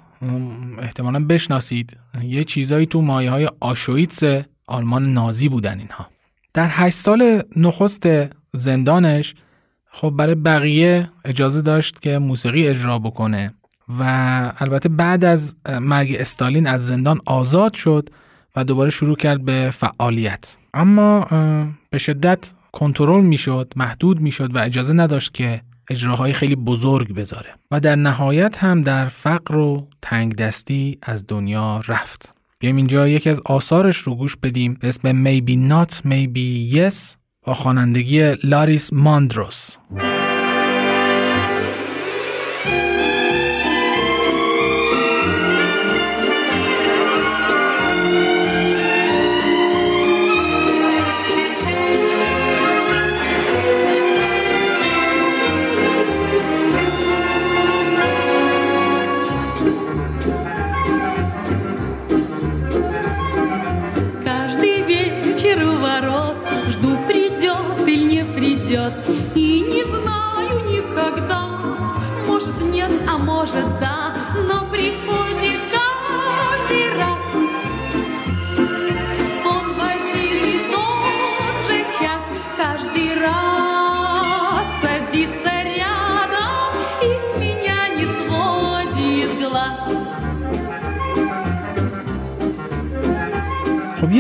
[0.79, 1.97] احتمالا بشناسید.
[2.23, 4.23] یه چیزایی تو مایه های آشویتس
[4.67, 6.07] آلمان نازی بودن اینها.
[6.55, 8.09] در هشت سال نخست
[8.53, 9.35] زندانش
[9.95, 13.55] خب برای بقیه اجازه داشت که موسیقی اجرا بکنه
[13.99, 14.03] و
[14.59, 18.09] البته بعد از مرگ استالین از زندان آزاد شد
[18.57, 20.57] و دوباره شروع کرد به فعالیت.
[20.75, 21.21] اما
[21.91, 27.51] به شدت کنترل می‌شد محدود می‌شد و اجازه نداشت که اجراهای خیلی بزرگ بذاره.
[27.71, 32.35] و در نهایت هم در فقر و تنگ دستی از دنیا رفت.
[32.59, 34.75] بیایم اینجا یکی از آثارش رو گوش بدیم.
[34.81, 37.22] به اسم Maybe Not Maybe Yes.
[37.47, 39.77] با خوانندگی لاریس ماندروس.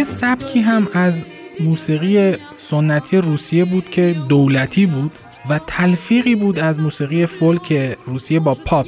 [0.02, 1.24] یه سبکی هم از
[1.60, 5.18] موسیقی سنتی روسیه بود که دولتی بود
[5.48, 8.86] و تلفیقی بود از موسیقی فولک روسیه با پاپ.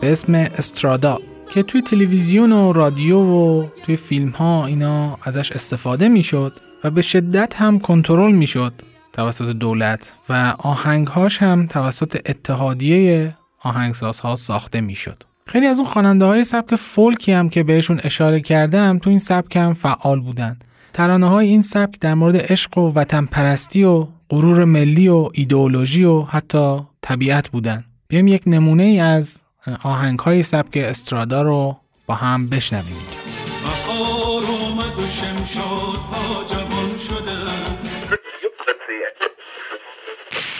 [0.00, 1.18] به اسم استرادا
[1.50, 6.52] که توی تلویزیون و رادیو و توی فیلم ها اینا ازش استفاده می‌شد
[6.84, 8.72] و به شدت هم کنترل می‌شد
[9.12, 15.18] توسط دولت و آهنگهاش هم توسط اتحادیه آهنگسازها ساخته می‌شد.
[15.46, 19.56] خیلی از اون خواننده های سبک فولکی هم که بهشون اشاره کردم تو این سبک
[19.56, 20.56] هم فعال بودن
[20.92, 26.04] ترانه های این سبک در مورد عشق و وطن پرستی و غرور ملی و ایدئولوژی
[26.04, 29.42] و حتی طبیعت بودن بیایم یک نمونه ای از
[29.83, 32.97] آهنگ های سبک استرادا رو با هم بشنویم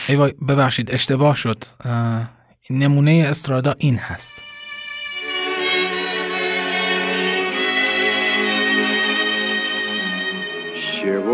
[0.08, 1.64] ای وای ببخشید اشتباه شد
[2.70, 4.52] نمونه استرادا این هست
[11.02, 11.28] чего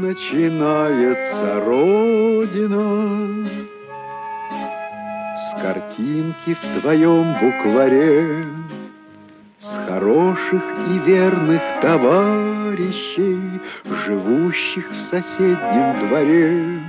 [0.00, 2.86] начинается Родина?
[5.41, 8.45] С картинки в твоем букваре,
[9.59, 13.39] С хороших и верных товарищей,
[14.05, 16.79] Живущих в соседнем дворе.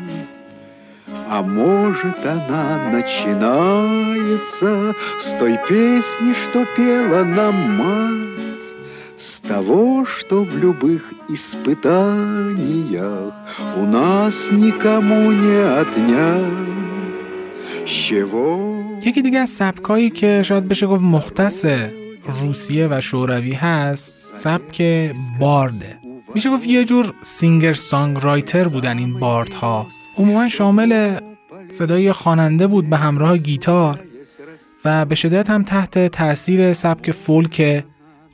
[1.31, 8.67] А может, она начинается С той песни, что пела нам мать,
[9.17, 13.33] с того, что в любых испытаниях
[13.77, 16.82] у нас никому не отнять.
[19.05, 21.67] یکی دیگه از سبکایی که شاید بشه گفت مختص
[22.41, 24.83] روسیه و شوروی هست سبک
[25.41, 25.99] بارده.
[26.35, 29.87] میشه گفت یه جور سینگر سانگ رایتر بودن این باردها.
[30.19, 31.21] عموما شامل
[31.69, 34.01] صدای خواننده بود به همراه گیتار
[34.85, 37.85] و به شدت هم تحت تاثیر سبک فولک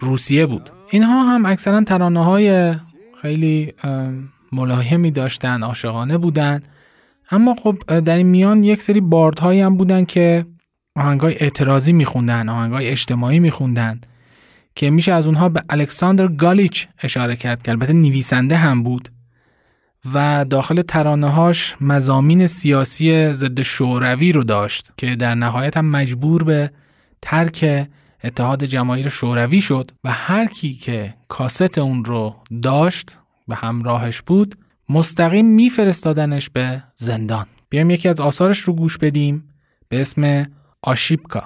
[0.01, 0.71] روسیه بود.
[0.91, 2.75] اینها هم اکثرا ترانه های
[3.23, 3.75] خیلی
[4.53, 6.63] ملایمی داشتن عاشقانه بودن.
[7.31, 10.47] اما خب در این میان یک سری باردهایی هم بودن که
[10.97, 14.01] آهنگای اعتراضی میخوندن آهنگای اجتماعی میخوندن
[14.75, 19.09] که میشه از اونها به الکساندر گالیچ اشاره کرد که البته نویسنده هم بود
[20.15, 26.45] و داخل ترانه هاش مزامین سیاسی ضد شوروی رو داشت که در نهایت هم مجبور
[26.45, 26.71] به
[27.23, 27.89] ترک
[28.25, 33.19] اتحاد جماهیر شوروی شد و هر کی که کاست اون رو داشت
[33.49, 34.55] و همراهش بود
[34.90, 39.44] مستقیم میفرستادنش به زندان بیایم یکی از آثارش رو گوش بدیم
[39.90, 40.46] به اسم
[40.82, 41.44] آشیبکا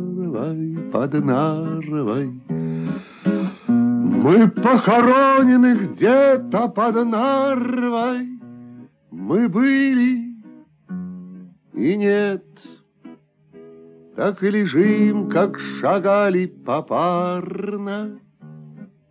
[0.92, 2.40] Под Нарвой.
[3.68, 8.28] Мы похоронены где-то под Нарвой,
[9.10, 10.34] мы были
[11.74, 12.44] и нет.
[14.16, 18.18] Так и лежим, как шагали попарно,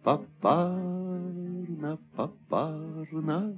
[0.04, 3.56] попарно, попарно.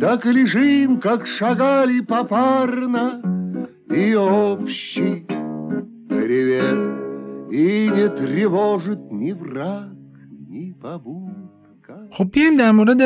[0.00, 3.20] Так и лежим, как шагали попарно,
[3.88, 5.26] И общий
[6.29, 6.79] привет,
[7.51, 9.95] И не тревожит ни враг,
[10.49, 11.95] ни побудка.
[12.11, 13.01] خب بیایم در مورد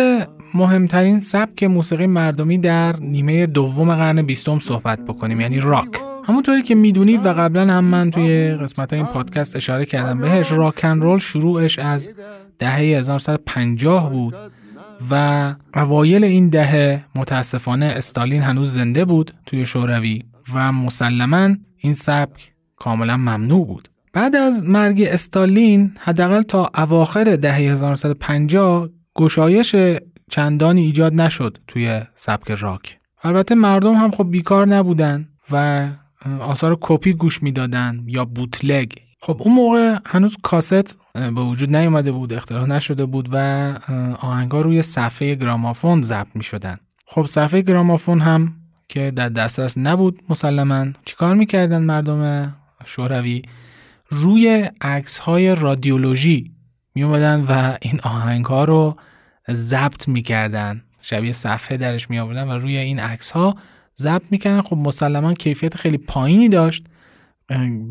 [0.53, 6.75] مهمترین سبک موسیقی مردمی در نیمه دوم قرن بیستم صحبت بکنیم یعنی راک همونطوری که
[6.75, 11.79] میدونید و قبلا هم من توی قسمت این پادکست اشاره کردم بهش راکن رول شروعش
[11.79, 12.09] از
[12.57, 14.35] دهه 1950 بود
[15.11, 20.23] و اوایل این دهه متاسفانه استالین هنوز زنده بود توی شوروی
[20.53, 23.88] و مسلما این سبک کاملا ممنوع بود.
[24.12, 29.76] بعد از مرگ استالین حداقل تا اواخر دهه 1950 گشایش
[30.30, 32.98] چندانی ایجاد نشد توی سبک راک.
[33.22, 35.88] البته مردم هم خب بیکار نبودن و
[36.40, 38.92] آثار کپی گوش می‌دادن یا بوتلگ.
[39.20, 43.36] خب اون موقع هنوز کاست به وجود نیومده بود اختراع نشده بود و
[44.20, 48.54] آهنگا روی صفحه گرامافون ضبط می شدن خب صفحه گرامافون هم
[48.88, 52.54] که در دسترس نبود مسلما چیکار می‌کردن مردم؟
[52.84, 53.42] شوروی
[54.08, 56.50] روی عکس های رادیولوژی
[56.94, 58.96] می اومدن و این آهنگ ها رو
[59.50, 60.82] ضبط می‌کردن.
[61.02, 63.54] شبیه صفحه درش می آوردن و روی این عکس ها
[63.96, 64.62] ضبط می‌کردن.
[64.62, 66.86] خب مسلما کیفیت خیلی پایینی داشت.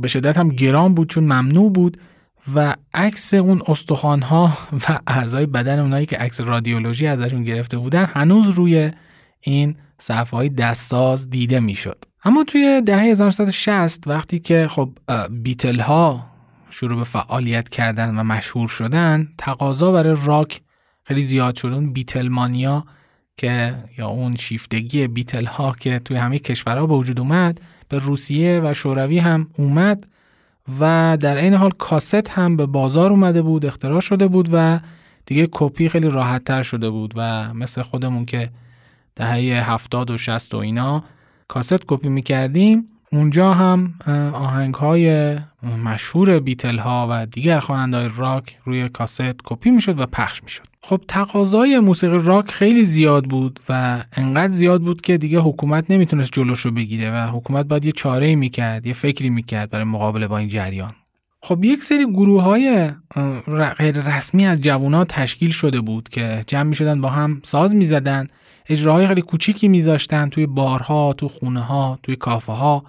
[0.02, 1.98] به شدت هم گران بود چون ممنوع بود
[2.56, 4.58] و عکس اون استخوان ها
[4.90, 8.92] و اعضای بدن اونایی که عکس رادیولوژی ازشون گرفته بودن هنوز روی
[9.42, 12.06] این صفحه های دستساز دیده می‌شد.
[12.24, 14.90] اما توی دهه 1960 وقتی که خب
[15.30, 16.26] بیتل ها
[16.70, 20.62] شروع به فعالیت کردن و مشهور شدن تقاضا برای راک
[21.04, 21.68] خیلی زیاد شد.
[21.68, 22.86] اون بیتل مانیا
[23.38, 28.62] که یا اون شیفتگی بیتل ها که توی همه کشورها به وجود اومد به روسیه
[28.64, 30.08] و شوروی هم اومد
[30.80, 34.80] و در این حال کاست هم به بازار اومده بود اختراع شده بود و
[35.26, 38.50] دیگه کپی خیلی راحت تر شده بود و مثل خودمون که
[39.16, 41.04] دهه هفتاد و شست و اینا.
[41.48, 42.88] کاست کپی می‌کردیم.
[43.12, 43.94] اونجا هم
[44.34, 45.38] آهنگ های
[45.84, 50.64] مشهور بیتل ها و دیگر خواننده های راک روی کاست کپی می‌شد و پخش می‌شد.
[50.84, 56.32] خب تقاضای موسیقی راک خیلی زیاد بود و انقدر زیاد بود که دیگه حکومت نمی‌تونست
[56.34, 60.38] جلوش رو بگیره و حکومت باید یه چاره می‌کرد یه فکری می‌کرد برای مقابله با
[60.38, 60.92] این جریان.
[61.42, 62.92] خب یک سری گروه های
[63.78, 67.86] غیر رسمی از جوونا تشکیل شده بود که جمع می شدن با هم ساز می
[67.86, 68.28] زدن
[68.70, 72.84] اجراهای خیلی کوچیکی میذاشتن توی بارها، تو خونه ها، توی کافه ها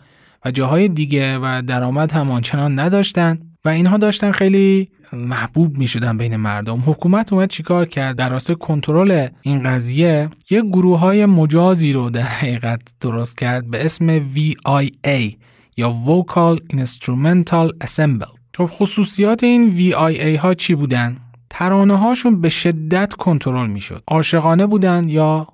[0.44, 6.18] و جاهای دیگه و درآمد هم آنچنان نداشتن و اینها داشتن خیلی محبوب می شدن
[6.18, 6.82] بین مردم.
[6.86, 12.22] حکومت اومد چیکار کرد؟ در راستای کنترل این قضیه یه گروه های مجازی رو در
[12.22, 15.34] حقیقت درست کرد به اسم VIA
[15.76, 21.16] یا Vocal Instrumental Assemble خب خصوصیات این VIA ها چی بودن؟
[21.50, 25.46] ترانه هاشون به شدت کنترل می شد عاشقانه بودن یا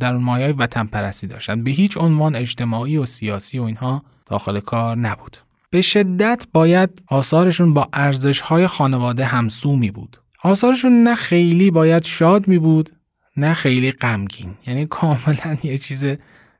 [0.00, 1.64] در مایه وطن پرستی داشتن.
[1.64, 5.36] به هیچ عنوان اجتماعی و سیاسی و اینها داخل کار نبود.
[5.70, 10.16] به شدت باید آثارشون با ارزش های خانواده همسو می بود.
[10.42, 12.90] آثارشون نه خیلی باید شاد می بود
[13.36, 14.54] نه خیلی غمگین.
[14.66, 16.04] یعنی کاملا یه چیز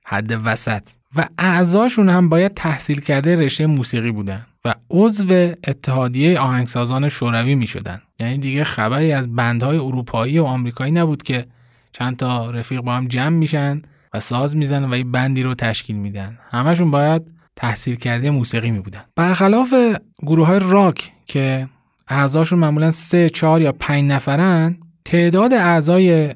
[0.04, 0.82] حد وسط.
[1.16, 7.66] و اعضاشون هم باید تحصیل کرده رشته موسیقی بودن و عضو اتحادیه آهنگسازان شوروی می
[7.66, 8.02] شدن.
[8.20, 11.46] یعنی دیگه خبری از بندهای اروپایی و آمریکایی نبود که
[11.92, 13.82] چند تا رفیق با هم جمع میشن
[14.14, 16.38] و ساز می‌زنن و یه بندی رو تشکیل میدن.
[16.50, 17.22] همشون باید
[17.56, 19.74] تحصیل کرده موسیقی می بودن برخلاف
[20.18, 21.68] گروه های راک که
[22.08, 26.34] اعضاشون معمولا سه چهار یا پنج نفرن تعداد اعضای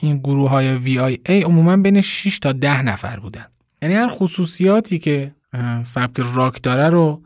[0.00, 3.46] این گروه های VIA عموما بین 6 تا 10 نفر بودن.
[3.82, 5.34] یعنی هر خصوصیاتی که
[5.82, 7.22] سبک راک داره رو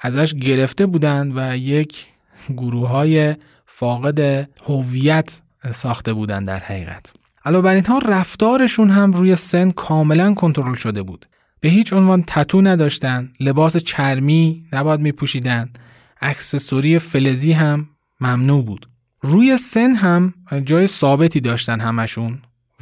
[0.00, 2.06] ازش گرفته بودن و یک
[2.56, 3.36] گروه های
[3.66, 5.40] فاقد هویت
[5.70, 7.12] ساخته بودن در حقیقت.
[7.44, 11.26] علاوه بر اینها رفتارشون هم روی سن کاملا کنترل شده بود.
[11.60, 15.70] به هیچ عنوان تتو نداشتن لباس چرمی نباید میپوشیدن
[16.20, 17.88] اکسسوری فلزی هم
[18.20, 18.88] ممنوع بود.
[19.20, 20.34] روی سن هم
[20.64, 22.38] جای ثابتی داشتن همشون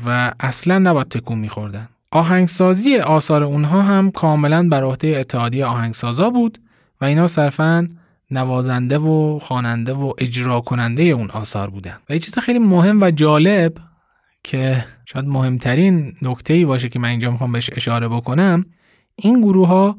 [0.06, 1.88] و اصلا نباید تکون میخوردن.
[2.10, 6.58] آهنگسازی آثار اونها هم کاملا بر عهده اتحادیه آهنگسازا بود
[7.00, 7.88] و اینا صرفا
[8.30, 11.96] نوازنده و خواننده و اجرا کننده اون آثار بودن.
[12.10, 13.72] و یه چیز خیلی مهم و جالب
[14.44, 18.64] که شاید مهمترین نکته ای باشه که من اینجا می‌خوام بهش اشاره بکنم
[19.16, 19.96] این گروه ها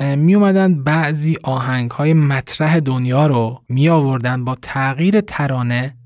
[0.00, 5.96] می اومدن بعضی آهنگ های مطرح دنیا رو می آوردن با تغییر ترانه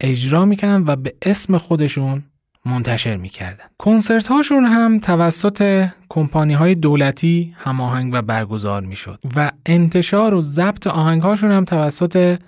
[0.00, 2.24] اجرا می‌کنن و به اسم خودشون
[2.68, 3.64] منتشر می‌کردن.
[3.78, 10.86] کنسرت هاشون هم توسط کمپانی های دولتی هماهنگ و برگزار می‌شد و انتشار و ضبط
[10.86, 12.38] آهنگ هاشون هم توسط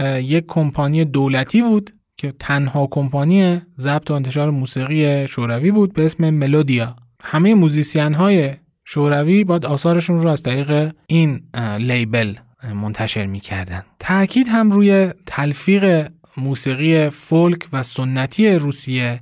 [0.00, 6.30] یک کمپانی دولتی بود که تنها کمپانی ضبط و انتشار موسیقی شوروی بود به اسم
[6.30, 6.96] ملودیا.
[7.22, 8.54] همه موزیسین های
[8.84, 11.42] شوروی باید آثارشون رو از طریق این
[11.78, 12.34] label
[12.74, 13.82] منتشر می‌کردن.
[13.98, 19.20] تاکید هم روی تلفیق موسیقی فولک و سنتی روسیه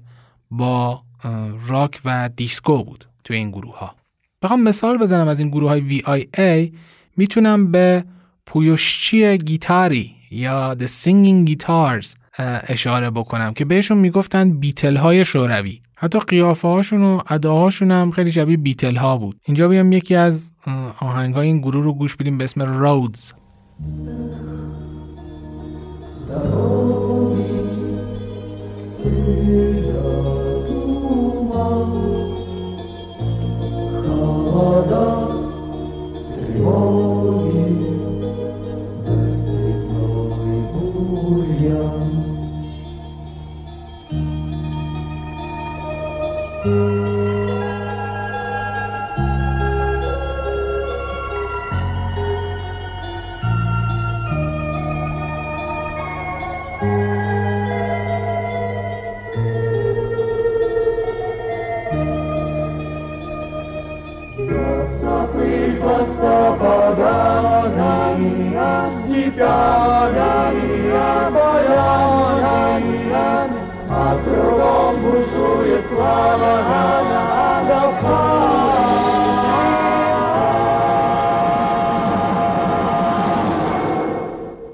[0.50, 1.02] با
[1.68, 3.94] راک و دیسکو بود توی این گروه ها
[4.42, 6.74] بخوام مثال بزنم از این گروه های VIA
[7.16, 8.04] می‌تونم به
[8.46, 12.14] پویوشچی گیتاری یا The Singing Guitars
[12.68, 15.80] اشاره بکنم که بهشون می‌گفتن بیتل های شوروی.
[15.94, 19.40] حتی قیافه هاشون و اداهاشون هم خیلی شبیه بیتل ها بود.
[19.44, 20.52] اینجا بیام یکی از
[20.98, 23.32] آهنگ های این گروه رو گوش بدیم به اسم رودز
[34.04, 35.04] холода,
[36.34, 37.17] тревога.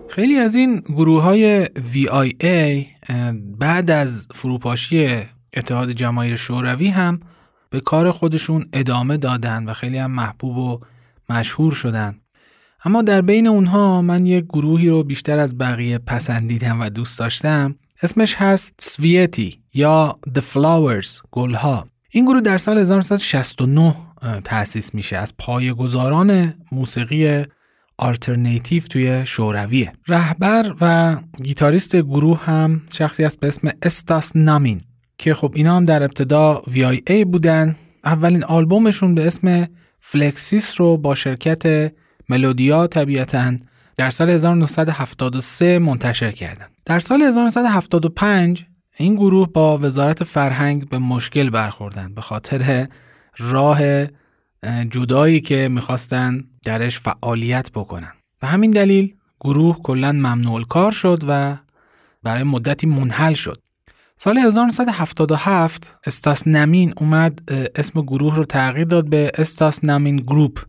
[0.09, 2.87] خیلی از این گروه های VIA
[3.59, 5.23] بعد از فروپاشی
[5.57, 7.21] اتحاد جماهیر شوروی هم
[7.71, 10.81] به کار خودشون ادامه دادن و خیلی هم محبوب و
[11.31, 12.24] مشهور شدن.
[12.87, 17.75] اما در بین اونها من یک گروهی رو بیشتر از بقیه پسندیدم و دوست داشتم.
[18.03, 21.87] اسمش هست سویتی یا The Flowers گلها.
[22.11, 23.95] این گروه در سال 1969
[24.45, 25.17] تأسیس میشه.
[25.17, 27.45] از پایه‌گذاران موسیقی
[27.99, 34.81] آلترناتیو توی شورویه رهبر و گیتاریست گروه هم شخصی است به اسم استاس نامین
[35.19, 36.63] که خب اینا هم در ابتدا
[37.07, 37.77] VIA بودن.
[38.05, 39.69] اولین آلبومشون به اسم
[40.01, 41.93] فلکسیس رو با شرکت
[42.29, 43.57] ملودیا طبیعتا
[43.97, 48.65] در سال 1973 منتشر کردن در سال 1975
[48.97, 52.89] این گروه با وزارت فرهنگ به مشکل برخوردن به خاطر
[53.39, 54.07] راه
[54.91, 58.13] جدایی که می‌خواستن درش فعالیت بکنن.
[58.43, 61.57] و همین دلیل گروه کلا ممنوع کار شد و
[62.23, 63.59] برای مدتی منحل شد.
[64.17, 70.61] سال 1977 استاس نمین اومد اسم گروه رو تغییر داد به استاس نمین گروپ.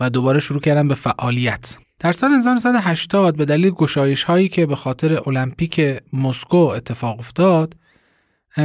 [0.00, 1.78] و دوباره شروع کردن به فعالیت.
[1.98, 5.80] در سال 1980 به دلیل گشایش هایی که به خاطر المپیک
[6.12, 7.74] مسکو اتفاق افتاد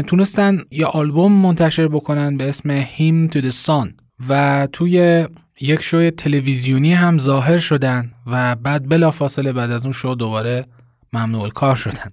[0.08, 3.94] تونستن یه آلبوم منتشر بکنن به اسم هیم تو the Sun
[4.30, 5.28] و توی
[5.62, 10.66] یک شوی تلویزیونی هم ظاهر شدن و بعد بلافاصله بعد از اون شو دوباره
[11.14, 12.12] ممنوع کار شدن.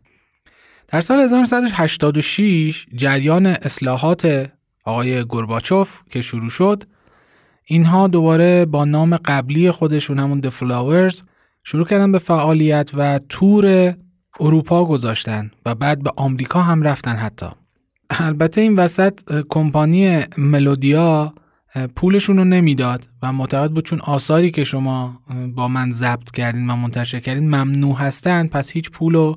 [0.88, 4.50] در سال 1986 جریان اصلاحات
[4.84, 6.84] آقای گرباچوف که شروع شد
[7.64, 11.22] اینها دوباره با نام قبلی خودشون همون The Flowers
[11.64, 13.94] شروع کردن به فعالیت و تور
[14.40, 17.46] اروپا گذاشتن و بعد به آمریکا هم رفتن حتی.
[18.10, 21.34] البته این وسط کمپانی ملودیا
[21.96, 25.20] پولشون رو نمی‌داد و معتقد بود چون آثاری که شما
[25.54, 29.34] با من ضبط کردین و منتشر کردین ممنوع هستن پس هیچ پول و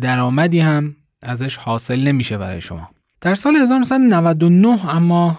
[0.00, 2.88] درآمدی هم ازش حاصل نمیشه برای شما.
[3.20, 5.38] در سال 1999 اما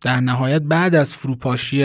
[0.00, 1.84] در نهایت بعد از فروپاشی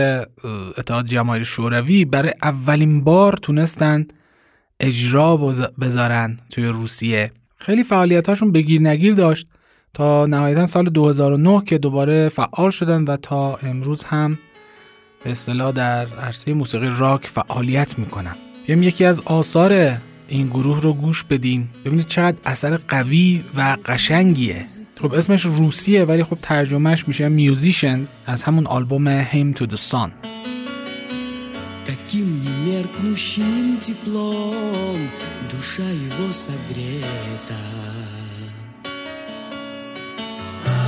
[0.77, 4.05] اتحاد جماهیر شوروی برای اولین بار تونستن
[4.79, 5.37] اجرا
[5.81, 7.31] بذارن توی روسیه.
[7.57, 9.47] خیلی فعالیتاشون بگیر نگیر داشت
[9.93, 14.37] تا نهایتا سال 2009 که دوباره فعال شدن و تا امروز هم
[15.23, 18.35] به اصطلاح در عرصه موسیقی راک فعالیت می‌کنن.
[18.67, 19.97] بیایم یکی از آثار
[20.27, 24.65] این گروه رو گوش بدیم ببینید چقدر اثر قوی و قشنگیه.
[25.02, 30.10] خب اسمش روسیه ولی خب ترجمهش میشه میوزیشنز از همون آلبوم هیم تو the Sun
[31.90, 35.00] Каким немеркнущим теплом
[35.50, 37.62] душа его согрета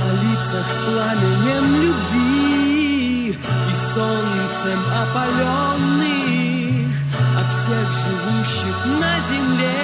[0.05, 6.93] О лицах пламенем любви и солнцем опаленных
[7.39, 9.81] О всех живущих на земле,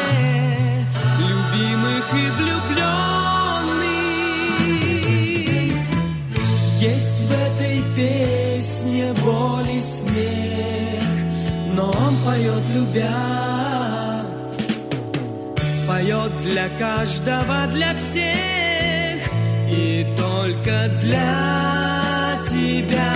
[1.20, 3.12] любимых и влюбленных
[6.95, 11.03] Есть в этой песне боль и смех,
[11.75, 14.23] но он поет любя,
[15.89, 19.29] поет для каждого, для всех
[19.69, 23.12] и только для тебя.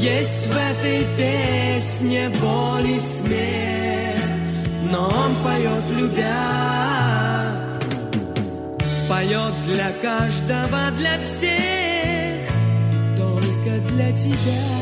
[0.00, 4.18] Есть в этой песне боль и смех,
[4.90, 6.95] но он поет любя,
[9.15, 12.41] поет для каждого, для всех,
[12.95, 14.81] и только для тебя.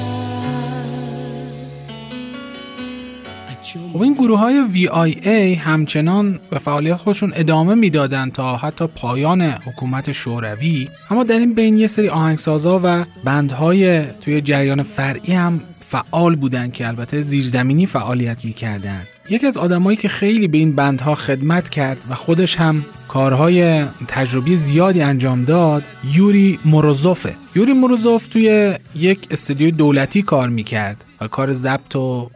[3.94, 10.12] خب این گروه های VIA همچنان به فعالیت خودشون ادامه میدادند تا حتی پایان حکومت
[10.12, 16.36] شوروی اما در این بین یه سری آهنگسازا و بندهای توی جریان فرعی هم فعال
[16.36, 21.69] بودند که البته زیرزمینی فعالیت میکردند یکی از آدمایی که خیلی به این بندها خدمت
[21.69, 25.83] کرد و خودش هم کارهای تجربی زیادی انجام داد
[26.13, 27.35] یوری موروزوفه.
[27.57, 32.31] یوری موروزوف توی یک استودیوی دولتی کار می‌کرد و کار ضبط و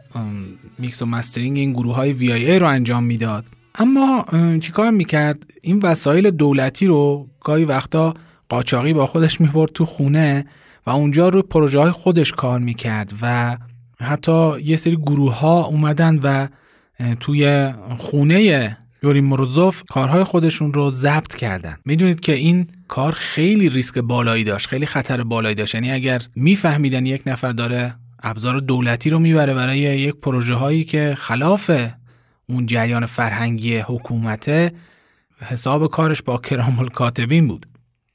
[0.79, 3.45] میکس و mastering این گروه های VIA رو انجام می‌داد.
[3.75, 4.25] اما
[4.61, 8.13] چیکار می‌کرد؟ این وسایل دولتی رو گاهی وقتا
[8.49, 10.45] قاچاقی با خودش می‌برد تو خونه
[10.85, 13.57] و اونجا رو پروژه های خودش کار می‌کرد و
[14.01, 16.47] حتی یه سری گروه ها اومدن و
[17.19, 21.77] توی خونه یوری مروزوف کارهای خودشون رو ضبط کردن.
[21.85, 25.75] می‌دونید که این کار خیلی ریسک بالایی داشت خیلی خطر بالایی داشت.
[25.75, 31.15] یعنی اگر میفهمیدن یک نفر داره ابزار دولتی رو می‌بره برای یک پروژه هایی که
[31.17, 31.71] خلاف
[32.49, 34.71] اون جریان فرهنگی حکومته
[35.41, 37.65] حساب کارش با کرام الکاتبین بود.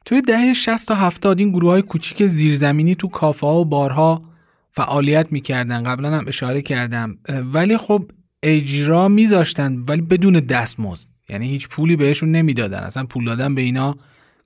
[0.05, 4.23] توی دهه 60 تا 70 این گروه های کوچیک زیرزمینی تو کافه ها و بارها
[4.71, 5.83] فعالیت می‌کردن.
[5.83, 7.19] قبلا هم اشاره کردم.
[7.29, 8.11] ولی خب
[8.45, 11.09] اجرا میذاشتن ولی بدون دستمزد.
[11.29, 12.79] یعنی هیچ پولی بهشون نمی‌دادن.
[12.79, 13.97] اصلا پول دادن به اینا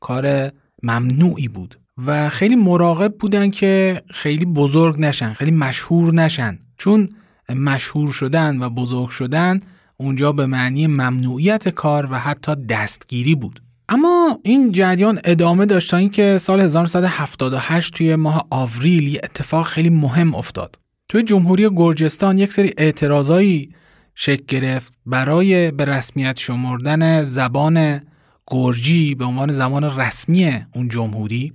[0.00, 0.52] کار
[0.82, 1.78] ممنوعی بود.
[2.06, 6.58] و خیلی مراقب بودن که خیلی بزرگ نشن خیلی مشهور نشن.
[6.76, 7.08] چون
[7.48, 9.58] مشهور شدن و بزرگ شدن
[9.96, 13.62] اونجا به معنی ممنوعیت کار و حتی دستگیری بود.
[13.88, 19.90] اما این جریان ادامه داشت تا اینکه سال 1978 توی ماه آوریل یه اتفاق خیلی
[19.90, 20.78] مهم افتاد.
[21.08, 23.74] توی جمهوری گرجستان یک سری اعتراضایی
[24.14, 28.02] شکل گرفت برای به رسمیت شمردن زبان
[28.46, 31.52] گرجی به عنوان زبان رسمی اون جمهوری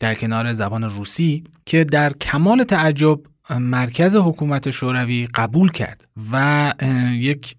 [0.00, 3.20] در کنار زبان روسی که در کمال تعجب
[3.50, 6.72] مرکز حکومت شوروی قبول کرد و
[7.12, 7.56] یک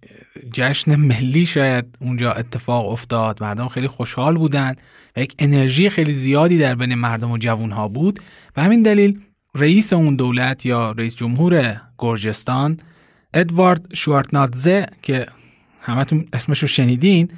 [0.54, 3.44] جشن ملی شاید اونجا اتفاق افتاد.
[3.44, 4.82] مردم خیلی خوشحال بودند
[5.16, 8.20] و یک انرژی خیلی زیادی در بین مردم و جوون ها بود.
[8.58, 9.20] و همین دلیل
[9.56, 12.80] رئیس اون دولت یا رئیس جمهور گرجستان
[13.34, 15.26] ادوارد شوارتنادزه که
[15.82, 17.30] همتون اسمش رو شنیدین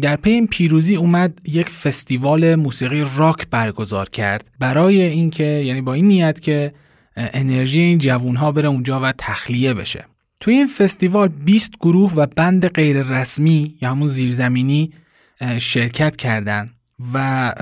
[0.00, 4.50] در پی این پیروزی اومد یک فستیوال موسیقی راک برگزار کرد.
[4.58, 6.72] برای اینکه یعنی با این نیت که
[7.16, 10.04] انرژی این جوون ها بره اونجا و تخلیه بشه.
[10.40, 14.92] توی این فستیوال 20 گروه و بند غیر رسمی یا همون زیرزمینی
[15.58, 16.70] شرکت کردند
[17.14, 17.54] و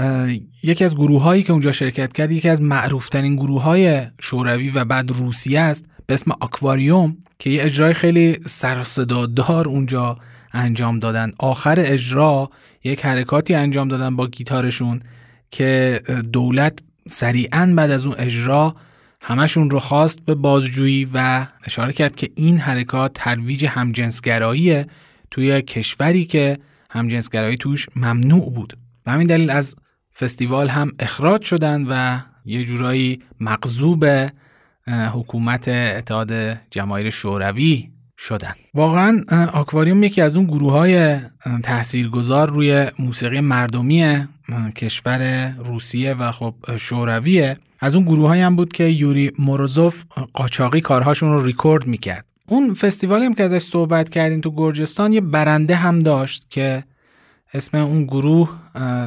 [0.63, 4.85] یکی از گروه هایی که اونجا شرکت کرد یکی از معروفترین گروه های شوروی و
[4.85, 10.17] بعد روسیه است به اسم آکواریوم که یه اجرای خیلی سرصدادار اونجا
[10.53, 11.33] انجام دادن.
[11.39, 12.51] آخر اجرا
[12.85, 15.01] یک حرکاتی انجام دادن با گیتارشون
[15.51, 16.01] که
[16.33, 18.77] دولت سریعا بعد از اون اجرا
[19.23, 24.87] همشون رو خواست به بازجویی و اشاره کرد که این حرکات ترویج همجنسگراییه
[25.31, 26.59] توی کشوری که
[26.91, 28.88] همجنسگرایی توش ممنوع بود.
[29.09, 29.77] و همین دلیل از
[30.19, 34.07] فستیوال هم اخراج شدن و یه جورایی مغزوب
[34.87, 36.33] حکومت اتحاد
[36.71, 38.53] جماهیر شوروی شدن.
[38.75, 41.17] واقعا آکواریوم یکی از اون گروه های
[41.63, 44.27] تاثیرگذار روی موسیقی مردمی
[44.77, 47.57] کشور روسیه و خب شورویه.
[47.81, 52.25] از اون گروه هم بود که یوری موروزوف قاچاقی کارهاشون رو ریکورد می‌کرد.
[52.47, 56.85] اون فستیوالی هم که ازش صحبت کردیم تو گرجستان یه برنده هم داشت که
[57.55, 58.51] اسم اون گروه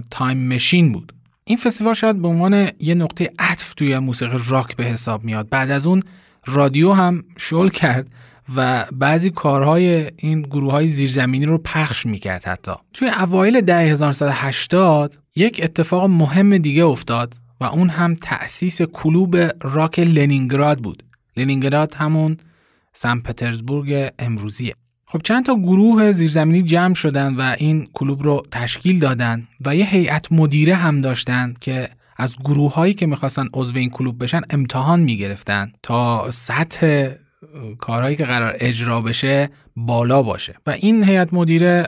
[0.09, 1.13] Time Machine بود.
[1.45, 5.49] این فستیوال شاید به عنوان یه نقطه عطف توی موسیقی راک به حساب میاد.
[5.49, 6.03] بعد از اون
[6.45, 8.07] رادیو هم شل کرد
[8.55, 12.71] و بعضی کارهای این گروه های زیرزمینی رو پخش می‌کرد حتی.
[12.93, 19.99] توی اوایل دهه 1980 یک اتفاق مهم دیگه افتاد و اون هم تأسیس کلوب راک
[19.99, 21.03] لنینگراد بود.
[21.37, 22.37] لنینگراد همون
[22.93, 24.73] سن پترزبورگ امروزیه.
[25.11, 29.85] خب چند تا گروه زیرزمینی جمع شدن و این کلوب رو تشکیل دادن و یه
[29.85, 34.99] هیئت مدیره هم داشتن که از گروه هایی که می‌خواستن عضو این کلوب بشن امتحان
[34.99, 37.09] می‌گرفتن تا سطح
[37.79, 40.55] کارهایی که قرار اجرا بشه بالا باشه.
[40.67, 41.87] و این هیئت مدیره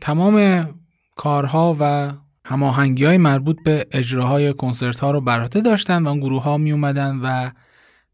[0.00, 0.68] تمام
[1.16, 2.12] کارها و
[2.44, 6.72] هماهنگی های مربوط به اجراهای کنسرت ها رو براته داشتن و اون گروه ها می
[6.72, 7.50] اومدن و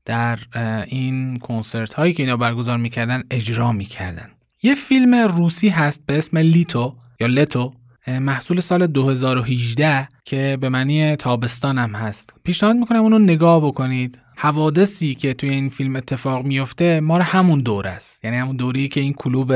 [0.04, 0.38] در
[0.86, 4.28] این کنسرت هایی که اینا برگزار می‌کردن اجرا می‌کردن.
[4.62, 7.72] یه فیلم روسی هست به اسم لیتو یا لتو
[8.06, 12.34] محصول سال 2018 که به معنی تابستان هم هست.
[12.44, 14.18] پیشنهاد می‌کنم اونو نگاه بکنید.
[14.36, 18.24] حوادثی که توی این فیلم اتفاق میفته ما همون دور است.
[18.24, 19.54] یعنی همون دوری که این کلوب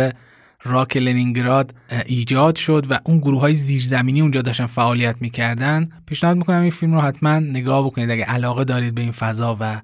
[0.63, 1.75] راک لنینگراد
[2.07, 5.85] ایجاد شد و اون گروه های زیرزمینی اونجا داشتن فعالیت می‌کردن.
[6.07, 9.81] پیشنهاد می‌کنم این فیلم رو حتما نگاه بکنید اگه علاقه دارید به این فضا و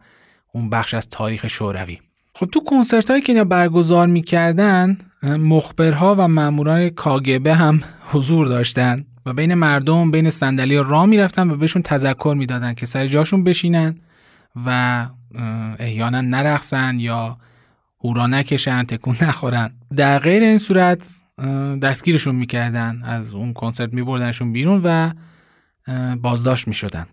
[0.55, 1.99] اون بخش از تاریخ شوروی.
[2.35, 7.81] خب تو کنسرت هایی که اینا برگزار می‌کردن مخبرها و ماموران کاگبه هم
[8.13, 13.07] حضور داشتن و بین مردم بین صندلی را می‌رفتن و بهشون تذکر می‌دادن که سر
[13.07, 13.97] جاشون بشینن
[14.67, 15.07] و
[15.79, 17.39] احیانا نرقصن یا
[18.05, 19.71] هورا نکشن تکون نخورن.
[19.97, 21.17] در غیر این صورت
[21.83, 25.11] دستگیرشون می‌کردن از اون کنسرت میبردنشون بیرون و
[26.17, 27.07] بازداشت می‌شدن.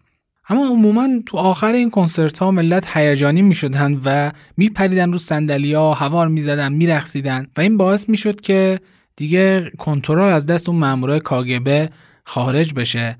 [0.49, 5.73] اما عموما تو آخر این کنسرت ها ملت هیجانی می شدن و میپریدن رو صندلی
[5.73, 8.79] ها هوار می زدن می رخصیدن و این باعث می شد که
[9.15, 11.89] دیگه کنترل از دست اون مامورای کاگبه
[12.25, 13.17] خارج بشه.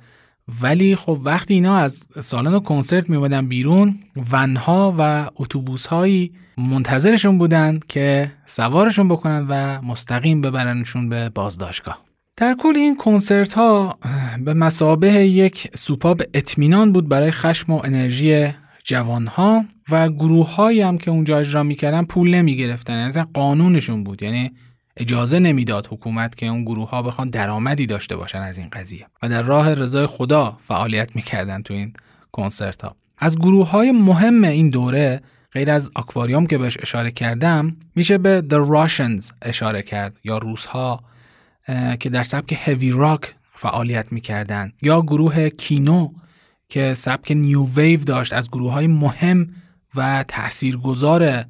[0.62, 4.00] ولی خب وقتی اینا از سالن کنسرت می بیرون
[4.32, 12.11] ونها و اتوبوس هایی منتظرشون بودن که سوارشون بکنن و مستقیم ببرنشون به بازداشتگاه.
[12.42, 14.00] در کل این کنسرت ها
[14.40, 18.54] به مسابه یک سوپاب اطمینان بود برای خشم و انرژی
[18.84, 23.30] جوان ها و گروه هایی هم که اونجا اجرا می‌کردن پول نمی گرفتن از یعنی
[23.34, 24.24] قانونشون بود.
[24.24, 24.52] یعنی
[24.98, 29.06] اجازه نمی‌داد حکومت که اون گروه ها بخوان درآمدی داشته باشن از این قضیه.
[29.24, 31.94] و در راه رضای خدا فعالیت می‌کردن تو این
[32.32, 35.22] کنسرت ها از گروه های مهم این دوره
[35.54, 40.66] غیر از آکواریوم که بهش اشاره کردم میشه به The Russians اشاره کرد یا روس
[40.66, 41.11] ها
[42.00, 44.72] که در سبک هوی راک فعالیت می‌کردن.
[44.82, 46.10] یا گروه کینو
[46.70, 49.48] که سبک نیو ویو داشت از گروه های مهم
[49.96, 51.46] و تاثیرگذار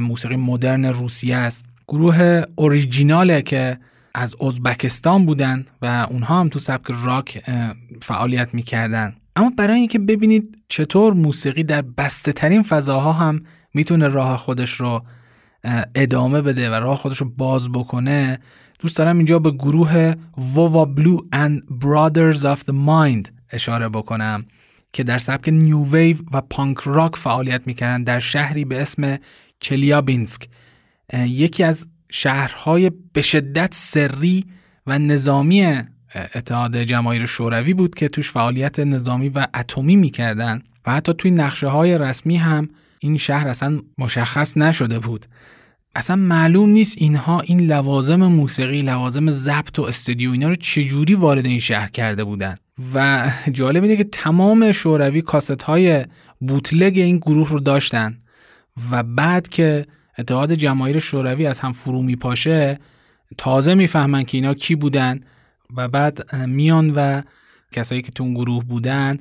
[0.00, 1.66] موسیقی مدرن روسیه است.
[1.88, 3.78] گروه اوریجیناله که
[4.14, 7.44] از ازبکستان بودن و اونها هم تو سبک راک
[8.02, 9.16] فعالیت می‌کردن.
[9.36, 13.42] اما برای اینکه ببینید چطور موسیقی در بسته ترین فضاها هم
[13.74, 15.04] می‌تونه راه خودش رو
[15.94, 18.38] ادامه بده و راه خودش رو باز بکنه
[18.82, 20.14] دوست دارم اینجا به گروه
[20.54, 24.44] ووا بلو and Brothers of the Mind اشاره بکنم
[24.92, 29.18] که در سبک نیو ویو و پانک راک فعالیت می‌کردن در شهری به اسم
[29.60, 30.48] چلیابینسک
[31.14, 34.44] یکی از شهرهای به شدت سری
[34.86, 35.82] و نظامی
[36.34, 41.66] اتحاد جماهیر شوروی بود که توش فعالیت نظامی و اتمی می‌کردن و حتی توی نقشه
[41.66, 42.68] های رسمی هم
[42.98, 45.26] این شهر اصلا مشخص نشده بود.
[45.94, 51.46] اصلا معلوم نیست اینها این لوازم موسیقی لوازم ضبط و استودیو اینا رو چجوری وارد
[51.46, 52.56] این شهر کرده بودن.
[52.94, 56.04] و جالب اینه که تمام شوروی کاست های
[56.40, 58.18] بوتلگ این گروه رو داشتن
[58.90, 59.86] و بعد که
[60.18, 62.78] اتحاد جماهیر شوروی از هم فرو میپاشه
[63.38, 65.20] تازه می‌فهمن که اینا کی بودن
[65.76, 67.22] و بعد میان و
[67.72, 69.18] کسایی که تو اون گروه بودن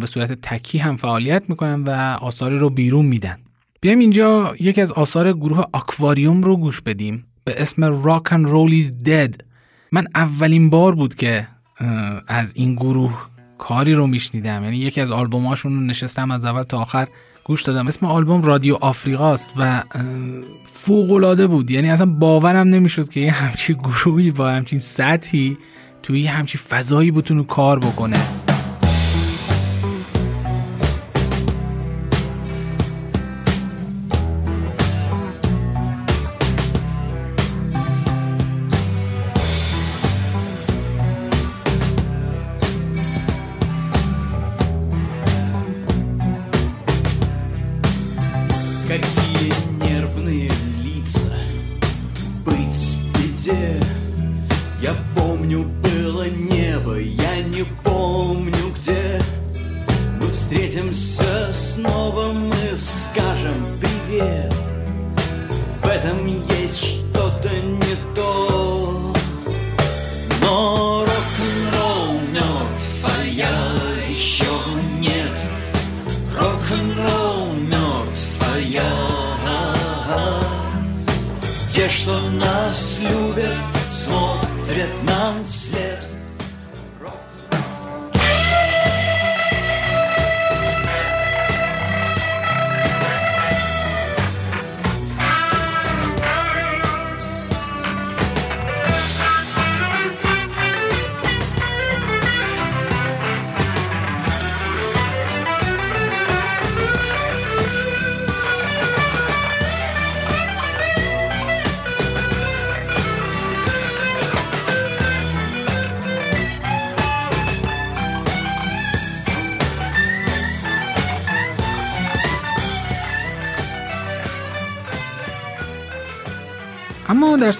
[0.00, 1.90] به صورت تکی هم فعالیت می‌کنن و
[2.20, 3.38] آثاری رو بیرون میدن.
[3.84, 7.26] بیایم اینجا یکی از آثار گروه آکواریوم رو گوش بدیم.
[7.44, 9.44] به اسم Rock and is Dead.
[9.92, 11.48] من اولین بار بود که
[12.28, 13.26] از این گروه
[13.58, 14.64] کاری رو میشنیدم.
[14.64, 17.08] یعنی یکی از آلبوماشون رو نشستم از اول تا آخر
[17.44, 17.86] گوش دادم.
[17.86, 19.82] اسم آلبوم رادیو آفریقاست و
[20.66, 21.70] فوق العاده بود.
[21.70, 25.58] یعنی اصلا باورم نمی‌شد که یه همچین گروهی با همچین سطحی
[26.02, 28.43] توی همچین فضایی بتونه کار بکنه.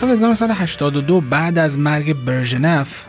[0.05, 3.05] سال 1982 بعد از مرگ برژنف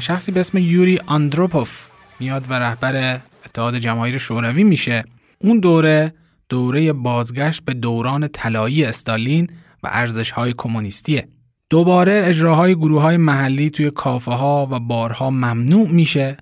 [0.00, 1.86] شخصی به اسم یوری آندروپوف
[2.20, 5.04] میاد و رهبر اتحاد جماهیر شوروی میشه.
[5.38, 6.14] اون دوره
[6.48, 9.46] دوره بازگشت به دوران طلایی استالین
[9.82, 11.28] و ارزش های کمونیستیه.
[11.70, 16.36] دوباره اجراهای گروه های محلی توی کافه ها و بارها ممنوع میشه.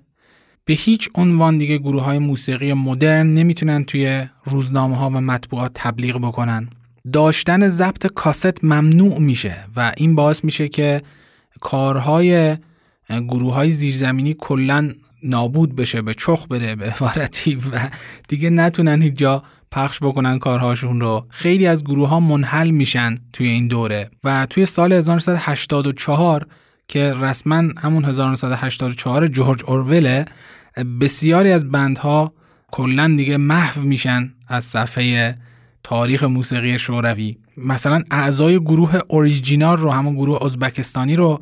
[0.65, 6.17] به هیچ عنوان دیگه گروه های موسیقی مدرن نمی‌تونن توی روزنامه ها و مطبوعات تبلیغ
[6.17, 6.69] بکنن.
[7.13, 11.01] داشتن ضبط کاست ممنوع میشه و این باعث میشه که
[11.61, 12.57] کارهای
[13.09, 17.89] گروه های زیرزمینی کلا نابود بشه به چخ بره به عبارتی و
[18.27, 21.25] دیگه نتونن هیچ جا پخش بکنن کارهاشون رو.
[21.29, 26.47] خیلی از گروه ها منحل میشن توی این دوره و توی سال 1984
[26.87, 30.25] که رسما همون 1984 جورج اوروله
[31.01, 32.33] بسیاری از بندها
[32.71, 35.37] کلا دیگه محو میشن از صفحه
[35.87, 37.37] تاریخ موسیقی شوروی.
[37.57, 41.39] مثلا اعضای گروه اوریجینال رو همون گروه ازبکستانی رو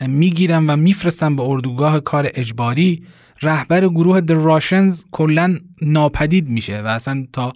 [0.00, 3.02] می‌گیرن و میفرستن به اردوگاه کار اجباری.
[3.42, 7.52] رهبر گروه The Russians کلا ناپدید میشه و اصلا تا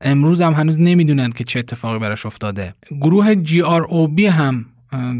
[0.00, 2.74] امروز هم هنوز نمی‌دونند که چه اتفاقی براش افتاده.
[3.00, 4.66] گروه GROB هم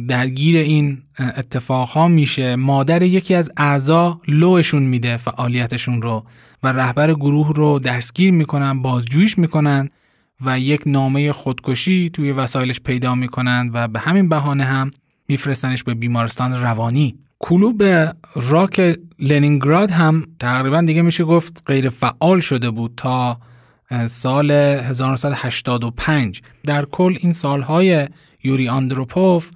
[0.08, 2.56] درگیر این اتفاق ها میشه.
[2.56, 6.24] مادر یکی از اعضا لوشون میده فعالیتشون رو.
[6.62, 9.90] و رهبر گروه رو دستگیر می‌کنن بازجویش می‌کنن.
[10.44, 14.90] و یک نامه خودکشی توی وسایلش پیدا می‌کنن و به همین بهانه هم
[15.28, 17.18] میفرستنش به بیمارستان روانی.
[17.38, 17.82] کلوب
[18.34, 23.40] راک لنینگراد هم تقریبا دیگه میشه گفت غیر فعال شده بود تا
[24.06, 28.08] سال 1985 در کل این سالهای
[28.44, 29.50] یوری آندروپوف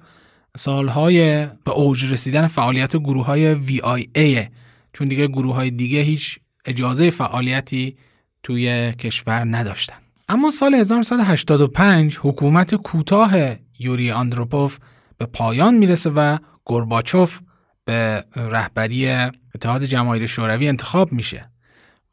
[0.57, 4.49] سالهای به اوج رسیدن فعالیت گروه های VIA
[4.93, 7.95] چون دیگه گروه های دیگه هیچ اجازه فعالیتی
[8.43, 10.00] توی کشور نداشتن.
[10.31, 13.31] اما سال 1985 حکومت کوتاه
[13.79, 14.77] یوری آندروپوف
[15.17, 17.39] به پایان می‌رسه و گورباچوف
[17.85, 19.09] به رهبری
[19.55, 21.49] اتحاد جماهیر شوروی انتخاب میشه.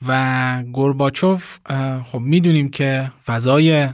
[0.09, 1.59] و گورباچوف
[2.05, 3.89] خب می‌دونیم که فضای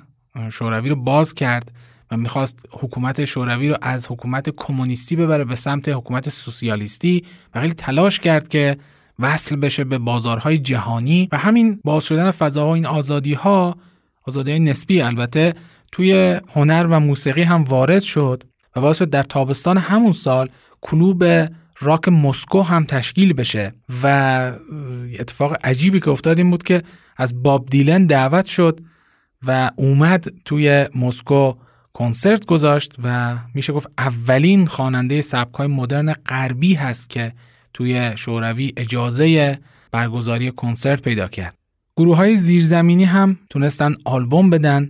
[0.50, 1.72] شوروی رو باز کرد
[2.10, 7.24] و می‌خواست حکومت شوروی رو از حکومت کمونیستی ببره به سمت حکومت سوسیالیستی
[7.54, 8.76] و خیلی تلاش کرد که
[9.18, 13.76] وصل بشه به بازارهای جهانی و همین باز شدن فضاها این آزادی ها
[14.26, 15.54] آزادی نسبی البته
[15.92, 18.42] توی هنر و موسیقی هم وارد شد
[18.76, 20.48] و باعث شد در تابستان همون سال
[20.80, 21.24] کلوب
[21.80, 24.06] راک مسکو هم تشکیل بشه و
[25.18, 26.82] اتفاق عجیبی که افتاد این بود که
[27.16, 28.80] از باب دیلن دعوت شد
[29.46, 31.52] و اومد توی مسکو
[31.92, 37.32] کنسرت گذاشت و میشه گفت اولین خواننده سبکای مدرن غربی هست که
[37.74, 39.58] توی شوروی اجازه
[39.92, 41.63] برگزاری کنسرت پیدا کرد.
[41.96, 44.88] گروه های زیرزمینی هم تونستن آلبوم بدن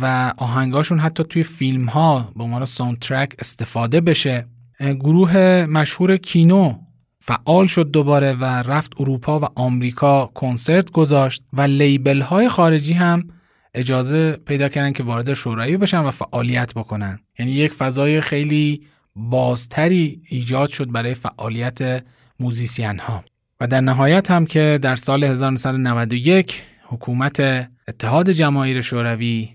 [0.00, 4.46] و آهنگاشون حتی توی فیلم ها به عنوان soundtrack استفاده بشه.
[4.80, 6.74] گروه مشهور کینو
[7.18, 13.26] فعال شد دوباره و رفت اروپا و آمریکا کنسرت گذاشت و label های خارجی هم
[13.74, 17.20] اجازه پیدا کردن که وارد شوروی بشن و فعالیت بکنن.
[17.38, 18.82] یعنی یک فضای خیلی
[19.16, 22.04] بازتری ایجاد شد برای فعالیت
[22.40, 23.24] موزیسین ها
[23.60, 27.40] و در نهایت هم که در سال 1991 حکومت
[27.88, 29.48] اتحاد جماهیر شوروی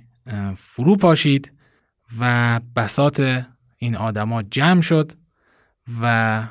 [0.56, 1.52] فرو پاشید
[2.20, 3.46] و بسات
[3.78, 5.12] این آدما جمع شد
[6.02, 6.44] و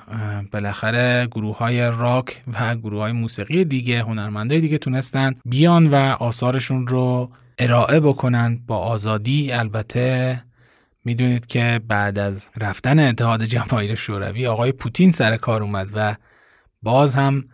[0.53, 6.87] بالاخره گروه های راک و گروه های موسیقی دیگه هنرمنده دیگه تونستن بیان و آثارشون
[6.87, 9.53] رو ارائه بکنن با آزادی.
[9.53, 10.43] البته
[11.05, 16.17] می‌دونید که بعد از رفتن اتحاد جماهیر شوروی آقای پوتین سر کار اومد و
[16.85, 17.45] باز هم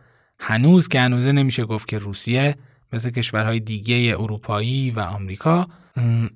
[0.41, 2.57] هنوز که هنوزه نمیشه گفت که روسیه
[2.93, 5.67] مثل کشورهای دیگه اروپایی و آمریکا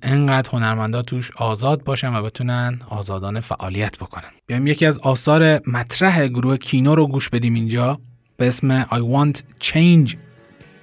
[0.01, 4.29] انقدر هنرمندا توش آزاد باشن و بتونن آزادانه فعالیت بکنن.
[4.47, 7.99] بیایم یکی از آثار مطرح گروه کینو رو گوش بدیم اینجا.
[8.37, 10.15] به اسم I Want Change.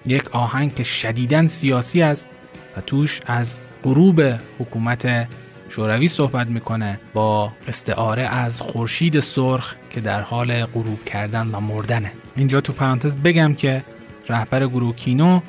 [0.07, 2.29] یک آهنگ که شدیداً سیاسی است
[2.77, 4.21] و توش از غروب
[4.59, 5.29] حکومت
[5.75, 12.13] شوروی صحبت می‌کنه با استعاره از خورشید سرخ که در حال غروب کردن و مردنه.
[12.37, 13.85] اینجا تو پرانتز بگم که
[14.29, 15.41] رهبر گروه کینو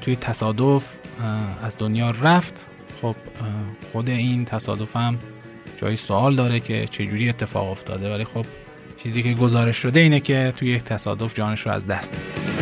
[0.00, 0.84] توی تصادف
[1.62, 2.66] از دنیا رفت.
[3.02, 3.14] خب
[3.92, 5.18] خود این تصادف هم
[5.76, 8.14] جای سوال داره که چجوری اتفاق افتاده.
[8.14, 8.46] ولی خب
[9.02, 12.54] چیزی که گزارش شده اینه که توی یک تصادف جانش رو از دست میده.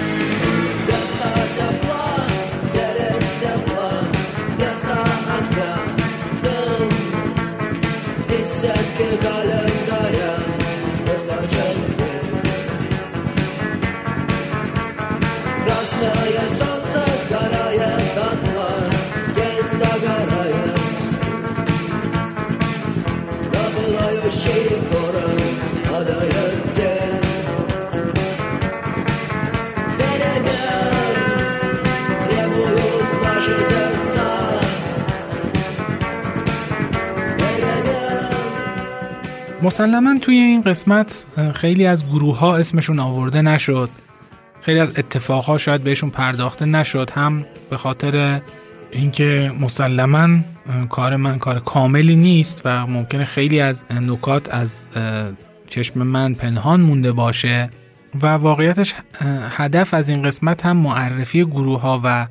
[39.63, 41.25] مسلما توی این قسمت
[41.55, 43.91] خیلی از گروه ها اسمشون آورده نشد.
[44.61, 48.41] خیلی از اتفاقها شاید بهشون پرداخته نشد هم به خاطر
[48.91, 50.29] اینکه مسلما
[50.89, 54.87] کار من کار کاملی نیست و ممکنه خیلی از نکات از
[55.69, 57.71] چشم من پنهان مونده باشه
[58.23, 58.95] و واقعیتش
[59.51, 62.27] هدف از این قسمت هم معرفی گروه ها و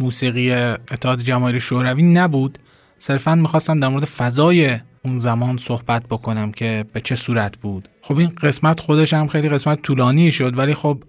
[0.00, 2.58] موسیقی اتحاد جماهیر شوروی نبود.
[2.98, 7.88] صرفا می‌خواستم در مورد فضای اون زمان صحبت بکنم که به چه صورت بود.
[8.02, 11.02] خب این قسمت خودش هم خیلی قسمت طولانی شد ولی خب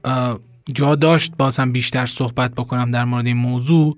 [0.73, 3.97] جا داشت باز هم بیشتر صحبت بکنم در مورد این موضوع.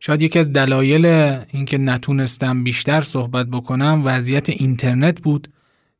[0.00, 1.06] شاید یکی از دلایل
[1.52, 5.48] اینکه نتونستم بیشتر صحبت بکنم وضعیت اینترنت بود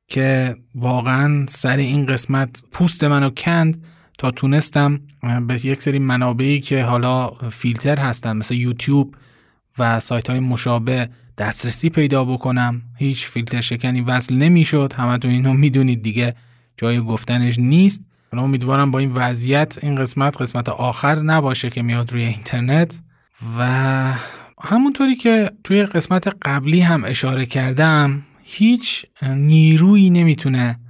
[0.06, 3.84] که واقعا سر این قسمت پوست منو کند
[4.18, 5.00] تا تونستم
[5.46, 9.14] به یک سری منابعی که حالا فیلتر هستن مثل یوتیوب
[9.78, 11.08] و سایت های مشابه
[11.40, 12.82] دسترسی پیدا بکنم.
[12.96, 14.92] هیچ فیلتر شکنی وصل نمی‌شد.
[14.96, 16.34] همه تو اینو می‌دونید دیگه.
[16.76, 18.02] جای گفتنش نیست.
[18.32, 23.00] من امیدوارم با این وضعیت این قسمت قسمت آخر نباشه که میاد روی اینترنت.
[23.58, 23.64] و
[24.62, 30.80] همونطوری که توی قسمت قبلی هم اشاره کردم هیچ نیرویی نمی‌تونه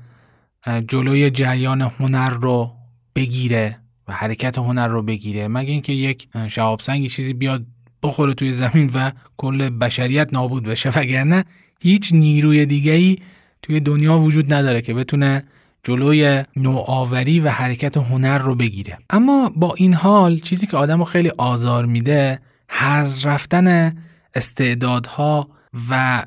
[0.89, 2.75] جلوی جریان هنر رو
[3.15, 3.79] بگیره
[4.09, 5.49] و حرکت هنر رو بگیره.
[5.49, 7.67] مگه اینکه یک شهاب سنگی چیزی بیاد
[8.03, 10.91] بخوره توی زمین و کل بشریت نابود بشه.
[10.91, 11.45] وگرنه
[11.81, 13.19] هیچ نیروی دیگهی
[13.63, 15.45] توی دنیا وجود نداره که بتونه
[15.83, 18.99] جلوی نوآوری و حرکت هنر رو بگیره.
[19.11, 23.97] اما با این حال چیزی که آدم رو خیلی آزار میده هر رفتن
[24.35, 25.49] استعدادها
[25.91, 26.25] و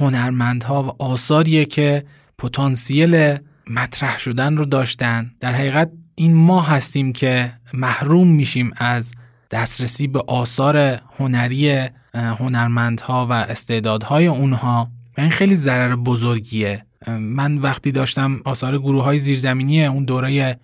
[0.00, 2.04] هنرمندها و آثاریه که
[2.38, 3.36] پتانسیل
[3.70, 5.30] مطرح شدن رو داشتن.
[5.40, 9.12] در حقیقت این ما هستیم که محروم میشیم از
[9.50, 14.88] دسترسی به آثار هنری هنرمندها و استعدادهای اونها.
[15.18, 16.84] و این خیلی ضرر بزرگیه.
[17.08, 20.60] من وقتی داشتم آثار گروه های زیرزمینی اون دوره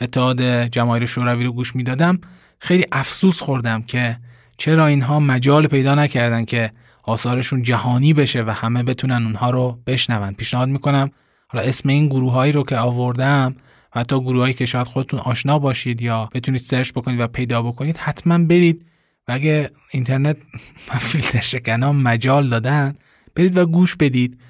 [0.00, 2.18] اتحاد جماهیر شوروی رو گوش می‌دادم
[2.58, 4.18] خیلی افسوس خوردم که
[4.58, 6.72] چرا اینها مجال پیدا نکردن که
[7.02, 10.32] آثارشون جهانی بشه و همه بتونن اونها رو بشنون.
[10.32, 11.10] پیشنهاد می‌کنم
[11.48, 13.54] حالا اسم این گروه هایی رو که آوردم
[13.94, 17.62] و حتی گروه هایی که شاید خودتون آشنا باشید یا بتونید سرچ بکنید و پیدا
[17.62, 18.86] بکنید حتما برید
[19.28, 20.36] و اگه اینترنت
[20.88, 22.94] و فیلتر شکنا مجال دادن
[23.34, 24.40] برید و گوش بدید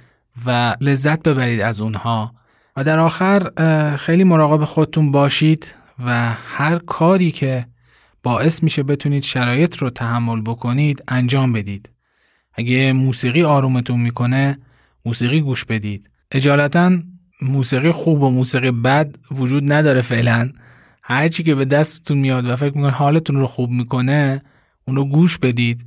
[0.46, 2.34] و لذت ببرید از اونها.
[2.76, 3.50] و در آخر
[3.96, 5.74] خیلی مراقب خودتون باشید
[6.06, 7.66] و هر کاری که
[8.22, 11.90] باعث میشه بتونید شرایط رو تحمل بکنید انجام بدید.
[12.54, 14.58] اگه موسیقی آرومتون می‌کنه
[15.04, 16.10] موسیقی گوش بدید.
[16.30, 16.98] اجالتا
[17.42, 20.50] موسیقی خوب و موسیقی بد وجود نداره فعلا.
[21.02, 24.42] هرچی که به دستتون میاد و فکر می‌کنه حالتون رو خوب می‌کنه
[24.84, 25.86] اون رو گوش بدید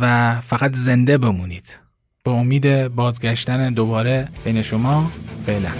[0.00, 1.78] و فقط زنده بمونید.
[2.24, 5.10] به امید بازگشتن دوباره بین شما
[5.46, 5.70] فعلا.